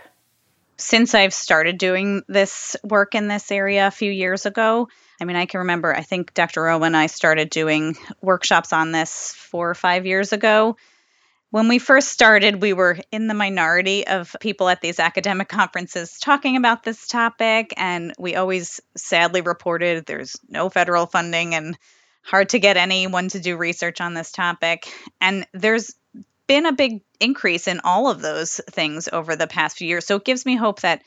since 0.77 1.13
I've 1.13 1.33
started 1.33 1.77
doing 1.77 2.23
this 2.27 2.75
work 2.83 3.15
in 3.15 3.27
this 3.27 3.51
area 3.51 3.87
a 3.87 3.91
few 3.91 4.11
years 4.11 4.45
ago, 4.45 4.89
I 5.21 5.25
mean, 5.25 5.37
I 5.37 5.45
can 5.45 5.59
remember, 5.59 5.95
I 5.95 6.01
think 6.01 6.33
Dr. 6.33 6.67
Owen 6.67 6.87
and 6.87 6.97
I 6.97 7.07
started 7.07 7.49
doing 7.49 7.95
workshops 8.21 8.73
on 8.73 8.91
this 8.91 9.33
four 9.33 9.69
or 9.69 9.75
five 9.75 10.05
years 10.05 10.33
ago. 10.33 10.75
When 11.55 11.69
we 11.69 11.79
first 11.79 12.09
started, 12.09 12.61
we 12.61 12.73
were 12.73 12.97
in 13.13 13.27
the 13.27 13.33
minority 13.33 14.05
of 14.05 14.35
people 14.41 14.67
at 14.67 14.81
these 14.81 14.99
academic 14.99 15.47
conferences 15.47 16.19
talking 16.19 16.57
about 16.57 16.83
this 16.83 17.07
topic, 17.07 17.73
and 17.77 18.13
we 18.19 18.35
always 18.35 18.81
sadly 18.97 19.39
reported 19.39 20.05
there's 20.05 20.35
no 20.49 20.69
federal 20.69 21.05
funding 21.05 21.55
and 21.55 21.77
hard 22.23 22.49
to 22.49 22.59
get 22.59 22.75
anyone 22.75 23.29
to 23.29 23.39
do 23.39 23.55
research 23.55 24.01
on 24.01 24.13
this 24.13 24.33
topic. 24.33 24.85
And 25.21 25.47
there's 25.53 25.95
been 26.45 26.65
a 26.65 26.73
big 26.73 27.03
increase 27.21 27.69
in 27.69 27.79
all 27.85 28.09
of 28.09 28.21
those 28.21 28.59
things 28.71 29.07
over 29.07 29.37
the 29.37 29.47
past 29.47 29.77
few 29.77 29.87
years. 29.87 30.05
So 30.05 30.17
it 30.17 30.25
gives 30.25 30.45
me 30.45 30.57
hope 30.57 30.81
that 30.81 31.03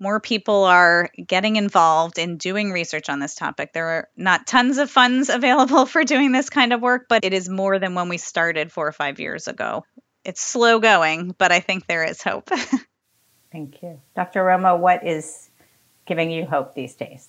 more 0.00 0.18
people 0.18 0.64
are 0.64 1.10
getting 1.26 1.56
involved 1.56 2.18
in 2.18 2.38
doing 2.38 2.72
research 2.72 3.08
on 3.08 3.20
this 3.20 3.34
topic. 3.34 3.72
There 3.72 3.86
are 3.86 4.08
not 4.16 4.46
tons 4.46 4.78
of 4.78 4.90
funds 4.90 5.28
available 5.28 5.86
for 5.86 6.02
doing 6.04 6.32
this 6.32 6.50
kind 6.50 6.72
of 6.72 6.80
work, 6.80 7.06
but 7.08 7.24
it 7.24 7.32
is 7.32 7.48
more 7.48 7.78
than 7.78 7.94
when 7.94 8.08
we 8.08 8.16
started 8.16 8.72
four 8.72 8.88
or 8.88 8.92
five 8.92 9.20
years 9.20 9.46
ago. 9.46 9.84
It's 10.24 10.40
slow 10.40 10.80
going, 10.80 11.34
but 11.38 11.52
I 11.52 11.60
think 11.60 11.86
there 11.86 12.04
is 12.04 12.22
hope. 12.22 12.50
Thank 13.52 13.82
you. 13.82 14.00
Dr. 14.16 14.40
Romo, 14.40 14.78
what 14.78 15.06
is 15.06 15.50
giving 16.06 16.30
you 16.30 16.46
hope 16.46 16.74
these 16.74 16.94
days? 16.94 17.28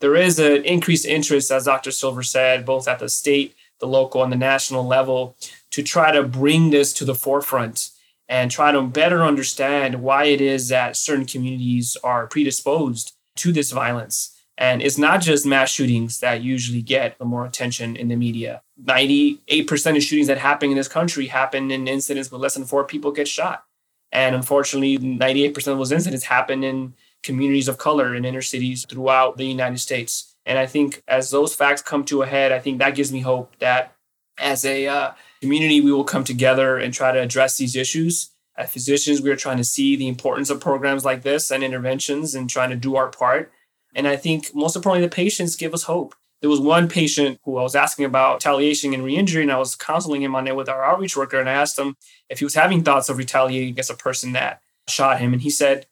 There 0.00 0.16
is 0.16 0.38
an 0.38 0.64
increased 0.64 1.04
interest, 1.04 1.50
as 1.50 1.66
Dr. 1.66 1.90
Silver 1.90 2.22
said, 2.22 2.64
both 2.64 2.88
at 2.88 2.98
the 2.98 3.08
state, 3.08 3.54
the 3.80 3.86
local, 3.86 4.22
and 4.22 4.32
the 4.32 4.36
national 4.36 4.86
level 4.86 5.36
to 5.70 5.82
try 5.82 6.10
to 6.10 6.22
bring 6.22 6.70
this 6.70 6.92
to 6.94 7.04
the 7.04 7.14
forefront 7.14 7.90
and 8.30 8.48
try 8.48 8.70
to 8.70 8.80
better 8.80 9.24
understand 9.24 10.02
why 10.02 10.24
it 10.24 10.40
is 10.40 10.68
that 10.68 10.96
certain 10.96 11.26
communities 11.26 11.96
are 12.04 12.28
predisposed 12.28 13.14
to 13.34 13.52
this 13.52 13.72
violence. 13.72 14.40
And 14.56 14.80
it's 14.80 14.98
not 14.98 15.20
just 15.20 15.44
mass 15.44 15.70
shootings 15.70 16.20
that 16.20 16.40
usually 16.40 16.80
get 16.80 17.18
the 17.18 17.24
more 17.24 17.44
attention 17.44 17.96
in 17.96 18.06
the 18.06 18.14
media. 18.14 18.62
98% 18.84 19.96
of 19.96 20.02
shootings 20.02 20.28
that 20.28 20.38
happen 20.38 20.70
in 20.70 20.76
this 20.76 20.86
country 20.86 21.26
happen 21.26 21.72
in 21.72 21.88
incidents 21.88 22.30
where 22.30 22.38
less 22.38 22.54
than 22.54 22.64
four 22.64 22.84
people 22.84 23.10
get 23.10 23.26
shot. 23.26 23.64
And 24.12 24.36
unfortunately, 24.36 24.98
98% 24.98 25.56
of 25.56 25.78
those 25.78 25.92
incidents 25.92 26.24
happen 26.24 26.62
in 26.62 26.94
communities 27.24 27.68
of 27.68 27.78
color 27.78 28.14
in 28.14 28.24
inner 28.24 28.42
cities 28.42 28.86
throughout 28.88 29.38
the 29.38 29.46
United 29.46 29.78
States. 29.78 30.36
And 30.46 30.56
I 30.56 30.66
think 30.66 31.02
as 31.08 31.30
those 31.30 31.54
facts 31.54 31.82
come 31.82 32.04
to 32.04 32.22
a 32.22 32.26
head, 32.26 32.52
I 32.52 32.60
think 32.60 32.78
that 32.78 32.94
gives 32.94 33.12
me 33.12 33.20
hope 33.20 33.56
that 33.58 33.96
as 34.38 34.64
a 34.64 34.86
uh, 34.86 35.12
community, 35.40 35.80
we 35.80 35.92
will 35.92 36.04
come 36.04 36.24
together 36.24 36.78
and 36.78 36.92
try 36.92 37.12
to 37.12 37.20
address 37.20 37.56
these 37.56 37.76
issues. 37.76 38.30
As 38.56 38.70
physicians, 38.70 39.22
we 39.22 39.30
are 39.30 39.36
trying 39.36 39.56
to 39.56 39.64
see 39.64 39.96
the 39.96 40.08
importance 40.08 40.50
of 40.50 40.60
programs 40.60 41.04
like 41.04 41.22
this 41.22 41.50
and 41.50 41.64
interventions 41.64 42.34
and 42.34 42.50
trying 42.50 42.70
to 42.70 42.76
do 42.76 42.96
our 42.96 43.08
part. 43.08 43.50
And 43.94 44.06
I 44.06 44.16
think 44.16 44.54
most 44.54 44.76
importantly, 44.76 45.06
the 45.06 45.14
patients 45.14 45.56
give 45.56 45.72
us 45.72 45.84
hope. 45.84 46.14
There 46.40 46.50
was 46.50 46.60
one 46.60 46.88
patient 46.88 47.38
who 47.44 47.58
I 47.58 47.62
was 47.62 47.74
asking 47.74 48.06
about 48.06 48.36
retaliation 48.36 48.94
and 48.94 49.04
re-injury, 49.04 49.42
and 49.42 49.52
I 49.52 49.58
was 49.58 49.76
counseling 49.76 50.22
him 50.22 50.34
on 50.34 50.46
it 50.46 50.56
with 50.56 50.68
our 50.68 50.84
outreach 50.84 51.16
worker, 51.16 51.38
and 51.38 51.48
I 51.48 51.52
asked 51.52 51.78
him 51.78 51.96
if 52.28 52.38
he 52.38 52.44
was 52.46 52.54
having 52.54 52.82
thoughts 52.82 53.08
of 53.08 53.18
retaliating 53.18 53.68
against 53.70 53.90
a 53.90 53.94
person 53.94 54.32
that 54.32 54.62
shot 54.88 55.20
him, 55.20 55.32
and 55.32 55.42
he 55.42 55.50
said, 55.50 55.86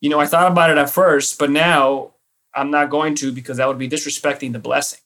"You 0.00 0.10
know, 0.10 0.18
I 0.18 0.26
thought 0.26 0.50
about 0.50 0.70
it 0.70 0.78
at 0.78 0.90
first, 0.90 1.38
but 1.38 1.50
now 1.50 2.14
I'm 2.52 2.70
not 2.70 2.90
going 2.90 3.14
to 3.16 3.30
because 3.30 3.58
that 3.58 3.68
would 3.68 3.78
be 3.78 3.88
disrespecting 3.88 4.52
the 4.52 4.58
blessing." 4.58 5.00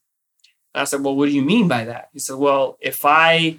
I 0.74 0.84
said, 0.84 1.02
Well, 1.02 1.16
what 1.16 1.26
do 1.26 1.32
you 1.32 1.42
mean 1.42 1.68
by 1.68 1.84
that? 1.84 2.10
He 2.12 2.18
said, 2.18 2.36
Well, 2.36 2.76
if 2.80 3.04
I 3.04 3.58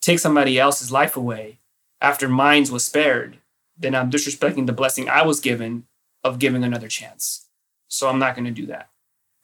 take 0.00 0.18
somebody 0.18 0.58
else's 0.58 0.92
life 0.92 1.16
away 1.16 1.58
after 2.00 2.28
mine 2.28 2.66
was 2.70 2.84
spared, 2.84 3.38
then 3.76 3.94
I'm 3.94 4.10
disrespecting 4.10 4.66
the 4.66 4.72
blessing 4.72 5.08
I 5.08 5.22
was 5.22 5.40
given 5.40 5.86
of 6.24 6.38
giving 6.38 6.64
another 6.64 6.88
chance. 6.88 7.46
So 7.88 8.08
I'm 8.08 8.18
not 8.18 8.34
going 8.34 8.46
to 8.46 8.50
do 8.50 8.66
that. 8.66 8.88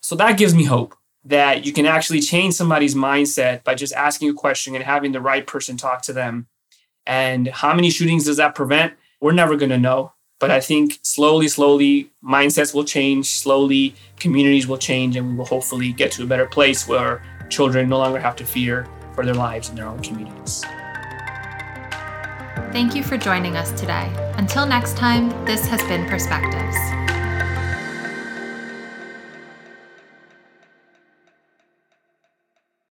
So 0.03 0.17
that 0.17 0.39
gives 0.39 0.55
me 0.55 0.65
hope 0.65 0.97
that 1.25 1.65
you 1.65 1.73
can 1.73 1.87
actually 1.87 2.21
change 2.21 2.55
somebody's 2.55 2.95
mindset 2.95 3.63
by 3.63 3.75
just 3.75 3.93
asking 3.95 4.31
a 4.31 4.35
question 4.35 4.75
and 4.75 4.85
having 4.85 5.13
the 5.13 5.21
right 5.21 5.47
person 5.47 5.77
talk 5.77 6.03
to 6.03 6.13
them. 6.13 6.49
And 7.07 7.49
how 7.49 7.75
many 7.75 7.91
shootings 7.91 8.25
does 8.25 8.39
that 8.39 8.55
prevent? 8.55 8.95
We're 9.21 9.33
never 9.33 9.57
going 9.57 9.71
to 9.71 9.79
know. 9.79 10.13
But 10.43 10.51
I 10.51 10.59
think 10.59 10.99
slowly, 11.03 11.47
slowly, 11.47 12.11
mindsets 12.21 12.75
will 12.75 12.83
change. 12.83 13.27
Slowly, 13.31 13.95
communities 14.19 14.67
will 14.67 14.77
change, 14.77 15.15
and 15.15 15.31
we 15.31 15.37
will 15.37 15.45
hopefully 15.45 15.93
get 15.93 16.11
to 16.13 16.25
a 16.25 16.27
better 16.27 16.47
place 16.47 16.89
where 16.89 17.23
children 17.49 17.89
no 17.89 17.99
longer 17.99 18.19
have 18.19 18.35
to 18.37 18.45
fear 18.45 18.89
for 19.15 19.25
their 19.25 19.35
lives 19.35 19.69
in 19.71 19.77
their 19.77 19.87
own 19.87 20.01
communities. 20.01 20.65
Thank 22.73 22.97
you 22.97 23.05
for 23.05 23.17
joining 23.17 23.57
us 23.57 23.71
today. 23.81 24.11
Until 24.37 24.67
next 24.67 24.97
time, 24.97 25.29
this 25.45 25.65
has 25.67 25.81
been 25.85 26.09
Perspectives. 26.09 27.02